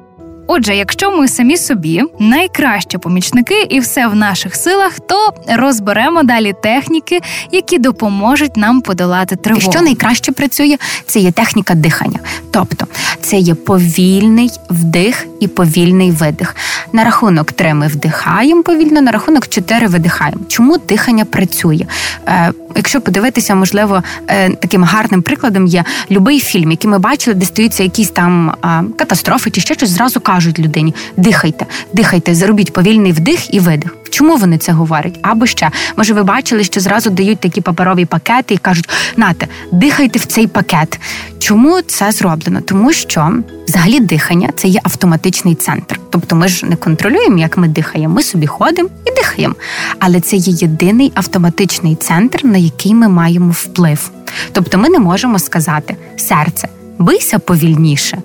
Отже, 0.50 0.76
якщо 0.76 1.10
ми 1.10 1.28
самі 1.28 1.56
собі 1.56 2.02
найкращі 2.18 2.98
помічники 2.98 3.62
і 3.62 3.80
все 3.80 4.06
в 4.06 4.14
наших 4.14 4.56
силах, 4.56 5.00
то 5.00 5.32
розберемо 5.48 6.22
далі 6.22 6.54
техніки, 6.62 7.20
які 7.52 7.78
допоможуть 7.78 8.56
нам 8.56 8.80
подолати 8.80 9.36
тривогу. 9.36 9.72
Що 9.72 9.82
найкраще 9.82 10.32
працює, 10.32 10.76
це 11.06 11.20
є 11.20 11.32
техніка 11.32 11.74
дихання, 11.74 12.18
тобто 12.50 12.86
це 13.20 13.36
є 13.36 13.54
повільний 13.54 14.50
вдих 14.70 15.26
і 15.40 15.48
повільний 15.48 16.10
видих. 16.10 16.56
На 16.92 17.04
рахунок 17.04 17.52
три 17.52 17.74
ми 17.74 17.86
вдихаємо 17.86 18.62
повільно, 18.62 19.00
на 19.00 19.10
рахунок 19.10 19.48
чотири 19.48 19.86
видихаємо. 19.86 20.40
Чому 20.48 20.78
дихання 20.78 21.24
працює? 21.24 21.86
Е, 22.26 22.52
Якщо 22.76 23.00
подивитися, 23.00 23.54
можливо, 23.54 24.02
е, 24.28 24.50
таким 24.50 24.84
гарним 24.84 25.22
прикладом 25.22 25.66
є 25.66 25.84
любий 26.10 26.40
фільм, 26.40 26.70
який 26.70 26.90
ми 26.90 26.98
бачили, 26.98 27.34
де 27.34 27.46
стаються 27.46 27.82
якісь 27.82 28.10
там 28.10 28.50
е, 28.64 28.84
катастрофи 28.96 29.50
чи 29.50 29.60
ще 29.60 29.74
щось 29.74 29.90
зразу 29.90 30.20
кажуть 30.20 30.37
кажуть 30.38 30.58
людині: 30.58 30.94
дихайте, 31.16 31.66
дихайте, 31.92 32.34
зробіть 32.34 32.72
повільний 32.72 33.12
вдих 33.12 33.54
і 33.54 33.60
видих. 33.60 33.96
Чому 34.10 34.36
вони 34.36 34.58
це 34.58 34.72
говорять? 34.72 35.18
Або 35.22 35.46
ще, 35.46 35.70
може, 35.96 36.14
ви 36.14 36.22
бачили, 36.22 36.64
що 36.64 36.80
зразу 36.80 37.10
дають 37.10 37.40
такі 37.40 37.60
паперові 37.60 38.04
пакети 38.04 38.54
і 38.54 38.58
кажуть: 38.58 38.88
нате, 39.16 39.46
дихайте 39.72 40.18
в 40.18 40.24
цей 40.24 40.46
пакет. 40.46 41.00
Чому 41.38 41.80
це 41.82 42.12
зроблено? 42.12 42.60
Тому 42.60 42.92
що 42.92 43.32
взагалі 43.68 44.00
дихання 44.00 44.50
це 44.56 44.68
є 44.68 44.80
автоматичний 44.82 45.54
центр. 45.54 46.00
Тобто 46.10 46.36
ми 46.36 46.48
ж 46.48 46.66
не 46.66 46.76
контролюємо, 46.76 47.38
як 47.38 47.56
ми 47.56 47.68
дихаємо. 47.68 48.14
Ми 48.14 48.22
собі 48.22 48.46
ходимо 48.46 48.88
і 49.06 49.10
дихаємо. 49.10 49.54
Але 49.98 50.20
це 50.20 50.36
є 50.36 50.52
єдиний 50.52 51.12
автоматичний 51.14 51.96
центр, 51.96 52.44
на 52.44 52.58
який 52.58 52.94
ми 52.94 53.08
маємо 53.08 53.50
вплив. 53.50 54.10
Тобто 54.52 54.78
ми 54.78 54.88
не 54.88 54.98
можемо 54.98 55.38
сказати 55.38 55.96
серце, 56.16 56.68
бийся 56.98 57.38
повільніше 57.38 58.22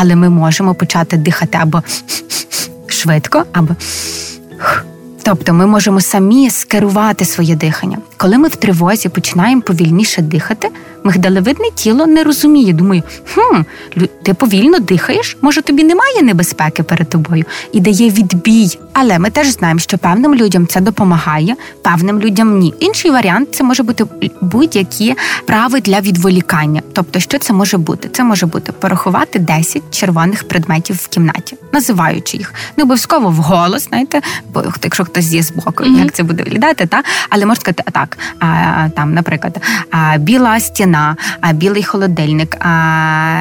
але 0.00 0.16
ми 0.16 0.28
можемо 0.28 0.74
почати 0.74 1.16
дихати 1.16 1.58
або 1.60 1.82
швидко, 2.86 3.44
або. 3.52 3.74
Тобто 5.22 5.54
ми 5.54 5.66
можемо 5.66 6.00
самі 6.00 6.50
скерувати 6.50 7.24
своє 7.24 7.54
дихання. 7.56 7.98
Коли 8.16 8.38
ми 8.38 8.48
в 8.48 8.56
тривозі 8.56 9.08
починаємо 9.08 9.62
повільніше 9.62 10.22
дихати, 10.22 10.68
мигдалевидне 11.04 11.70
тіло 11.74 12.06
не 12.06 12.24
розуміє. 12.24 12.72
Думає, 12.72 13.02
хм, 13.34 13.60
ти 14.22 14.34
повільно 14.34 14.78
дихаєш, 14.78 15.36
може 15.40 15.62
тобі 15.62 15.84
немає 15.84 16.22
небезпеки 16.22 16.82
перед 16.82 17.10
тобою 17.10 17.44
і 17.72 17.80
дає 17.80 18.10
відбій. 18.10 18.78
Але 18.92 19.18
ми 19.18 19.30
теж 19.30 19.48
знаємо, 19.48 19.80
що 19.80 19.98
певним 19.98 20.34
людям 20.34 20.66
це 20.66 20.80
допомагає, 20.80 21.56
певним 21.82 22.20
людям 22.20 22.58
ні. 22.58 22.74
Інший 22.80 23.10
варіант 23.10 23.48
це 23.54 23.64
може 23.64 23.82
бути 23.82 24.04
будь-які 24.40 25.14
прави 25.46 25.80
для 25.80 26.00
відволікання. 26.00 26.82
Тобто, 26.92 27.20
що 27.20 27.38
це 27.38 27.52
може 27.52 27.78
бути? 27.78 28.08
Це 28.08 28.24
може 28.24 28.46
бути 28.46 28.72
порахувати 28.72 29.38
10 29.38 29.82
червоних 29.90 30.48
предметів 30.48 30.96
в 30.96 31.08
кімнаті, 31.08 31.56
називаючи 31.72 32.36
їх 32.36 32.54
не 32.76 32.82
обов'язково 32.82 33.30
вголос, 33.30 33.88
знаєте, 33.88 34.20
бо 34.52 34.64
якщо 34.82 35.04
хтось 35.04 35.32
є 35.32 35.42
збоку, 35.42 35.84
mm-hmm. 35.84 35.98
як 35.98 36.12
це 36.12 36.22
буде 36.22 36.42
виглядати, 36.42 36.86
та 36.86 37.02
але 37.30 37.46
можна 37.46 37.60
сказати 37.60 37.82
так, 37.92 38.18
а, 38.40 38.88
там, 38.96 39.14
наприклад, 39.14 39.60
а, 39.90 40.18
біла 40.18 40.60
стіна, 40.60 40.87
а, 40.94 41.52
білий 41.52 41.84
холодильник, 41.84 42.56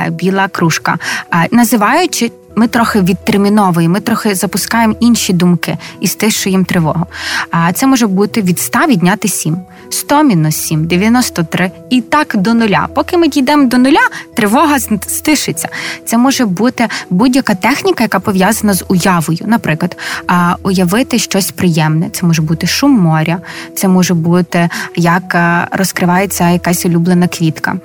біла 0.09 0.47
кружка, 0.47 0.97
а, 1.31 1.45
називаючи 1.51 2.31
ми 2.57 2.67
трохи 2.67 3.01
відтерміновуємо, 3.01 3.93
ми 3.93 3.99
трохи 3.99 4.35
запускаємо 4.35 4.95
інші 4.99 5.33
думки 5.33 5.77
і 5.99 6.07
стишуємо 6.07 6.63
тривогу. 6.63 7.05
А 7.51 7.73
це 7.73 7.87
може 7.87 8.07
бути 8.07 8.41
від 8.41 8.59
100 8.59 8.79
відняти 8.79 9.27
7. 9.27 9.57
100 9.89 10.23
мінус 10.23 10.55
7, 10.55 10.87
93 10.87 11.71
і 11.89 12.01
так 12.01 12.37
до 12.37 12.53
нуля. 12.53 12.87
Поки 12.93 13.17
ми 13.17 13.27
дійдемо 13.27 13.67
до 13.67 13.77
нуля, 13.77 14.09
тривога 14.33 14.79
стишиться. 15.07 15.69
Це 16.05 16.17
може 16.17 16.45
бути 16.45 16.87
будь-яка 17.09 17.55
техніка, 17.55 18.03
яка 18.03 18.19
пов'язана 18.19 18.73
з 18.73 18.85
уявою. 18.87 19.39
Наприклад, 19.45 19.97
уявити 20.63 21.19
щось 21.19 21.51
приємне. 21.51 22.09
Це 22.09 22.25
може 22.25 22.41
бути 22.41 22.67
шум 22.67 22.91
моря, 22.91 23.39
це 23.75 23.87
може 23.87 24.13
бути 24.13 24.69
як 24.95 25.35
е, 25.35 25.67
розкривається 25.71 26.49
якась 26.49 26.85
улюблена 26.85 27.27
квітка. 27.27 27.75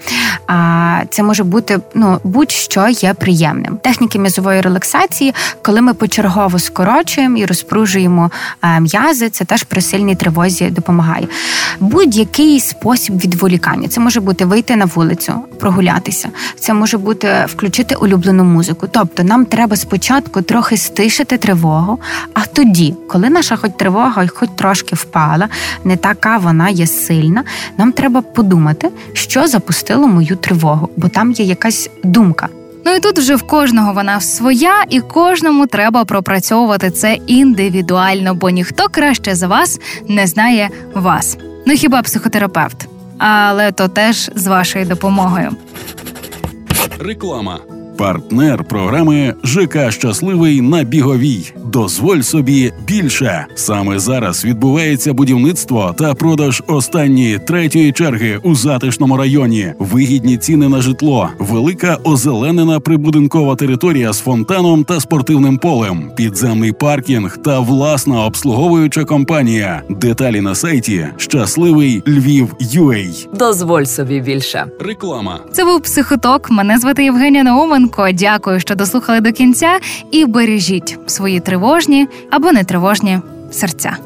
Це 1.10 1.22
може 1.22 1.44
бути 1.44 1.80
ну, 1.94 2.18
будь-що 2.24 2.88
є 2.88 3.14
приємним. 3.14 3.76
Техніки 3.76 4.18
м'язової 4.18 4.60
релаксації, 4.60 5.34
коли 5.62 5.80
ми 5.80 5.94
почергово 5.94 6.58
скорочуємо 6.58 7.36
і 7.36 7.46
розпружуємо 7.46 8.30
е, 8.62 8.80
м'язи, 8.80 9.30
це 9.30 9.44
теж 9.44 9.62
при 9.62 9.80
сильній 9.80 10.16
тривозі 10.16 10.70
допомагає. 10.70 11.26
Будь-який 11.92 12.60
спосіб 12.60 13.18
відволікання. 13.18 13.88
Це 13.88 14.00
може 14.00 14.20
бути 14.20 14.44
вийти 14.44 14.76
на 14.76 14.84
вулицю, 14.84 15.34
прогулятися, 15.60 16.28
це 16.58 16.74
може 16.74 16.98
бути 16.98 17.46
включити 17.48 17.94
улюблену 17.94 18.44
музику. 18.44 18.88
Тобто 18.90 19.22
нам 19.22 19.46
треба 19.46 19.76
спочатку 19.76 20.42
трохи 20.42 20.76
стишити 20.76 21.38
тривогу, 21.38 21.98
а 22.34 22.46
тоді, 22.46 22.94
коли 23.08 23.30
наша 23.30 23.56
хоч 23.56 23.70
тривога, 23.78 24.26
хоч 24.34 24.48
трошки 24.56 24.96
впала, 24.96 25.48
не 25.84 25.96
така 25.96 26.36
вона 26.36 26.68
є 26.68 26.86
сильна, 26.86 27.44
нам 27.78 27.92
треба 27.92 28.22
подумати, 28.22 28.88
що 29.12 29.46
запустило 29.46 30.08
мою 30.08 30.36
тривогу, 30.36 30.88
бо 30.96 31.08
там 31.08 31.32
є 31.32 31.44
якась 31.44 31.90
думка. 32.04 32.48
Ну 32.86 32.94
і 32.94 33.00
тут 33.00 33.18
вже 33.18 33.36
в 33.36 33.42
кожного 33.42 33.92
вона 33.92 34.20
своя, 34.20 34.84
і 34.90 35.00
кожному 35.00 35.66
треба 35.66 36.04
пропрацьовувати 36.04 36.90
це 36.90 37.14
індивідуально, 37.26 38.34
бо 38.34 38.50
ніхто 38.50 38.88
краще 38.88 39.34
за 39.34 39.46
вас 39.46 39.80
не 40.08 40.26
знає 40.26 40.70
вас. 40.94 41.36
Ну 41.66 41.74
хіба 41.74 42.02
психотерапевт, 42.02 42.88
але 43.18 43.72
то 43.72 43.88
теж 43.88 44.30
з 44.34 44.46
вашою 44.46 44.84
допомогою. 44.84 45.50
Реклама 47.00 47.58
партнер 47.98 48.64
програми 48.64 49.34
ЖК 49.44 49.90
Щасливий 49.90 50.60
на 50.60 50.84
біговій. 50.84 51.52
Дозволь 51.64 52.20
собі 52.20 52.72
більше. 52.86 53.46
Саме 53.54 53.98
зараз 53.98 54.44
відбувається 54.44 55.12
будівництво 55.12 55.94
та 55.98 56.14
продаж 56.14 56.62
останньої 56.66 57.38
третьої 57.38 57.92
черги 57.92 58.40
у 58.42 58.54
затишному 58.54 59.16
районі. 59.16 59.72
Вигідні 59.78 60.36
ціни 60.36 60.68
на 60.68 60.80
житло, 60.80 61.28
велика 61.38 61.98
озеленена 62.04 62.80
прибудинкова 62.80 63.56
територія 63.56 64.12
з 64.12 64.20
фонтаном 64.20 64.84
та 64.84 65.00
спортивним 65.00 65.58
полем, 65.58 66.10
підземний 66.16 66.72
паркінг 66.72 67.36
та 67.36 67.60
власна 67.60 68.24
обслуговуюча 68.24 69.04
компанія. 69.04 69.82
Деталі 69.90 70.40
на 70.40 70.54
сайті 70.54 71.06
Щасливий 71.16 72.02
Львів 72.08 72.54
Юей. 72.60 73.28
Дозволь 73.34 73.84
собі 73.84 74.20
більше. 74.20 74.66
Реклама. 74.80 75.40
Це 75.52 75.64
був 75.64 75.80
психоток. 75.80 76.50
Мене 76.50 76.78
звати 76.78 77.04
Євгенія 77.04 77.44
Науменко. 77.82 78.12
Дякую, 78.12 78.60
що 78.60 78.74
дослухали 78.74 79.20
до 79.20 79.32
кінця, 79.32 79.78
і 80.10 80.24
бережіть 80.24 80.98
свої 81.06 81.40
тривожні 81.40 82.08
або 82.30 82.52
нетривожні 82.52 83.18
серця. 83.52 83.96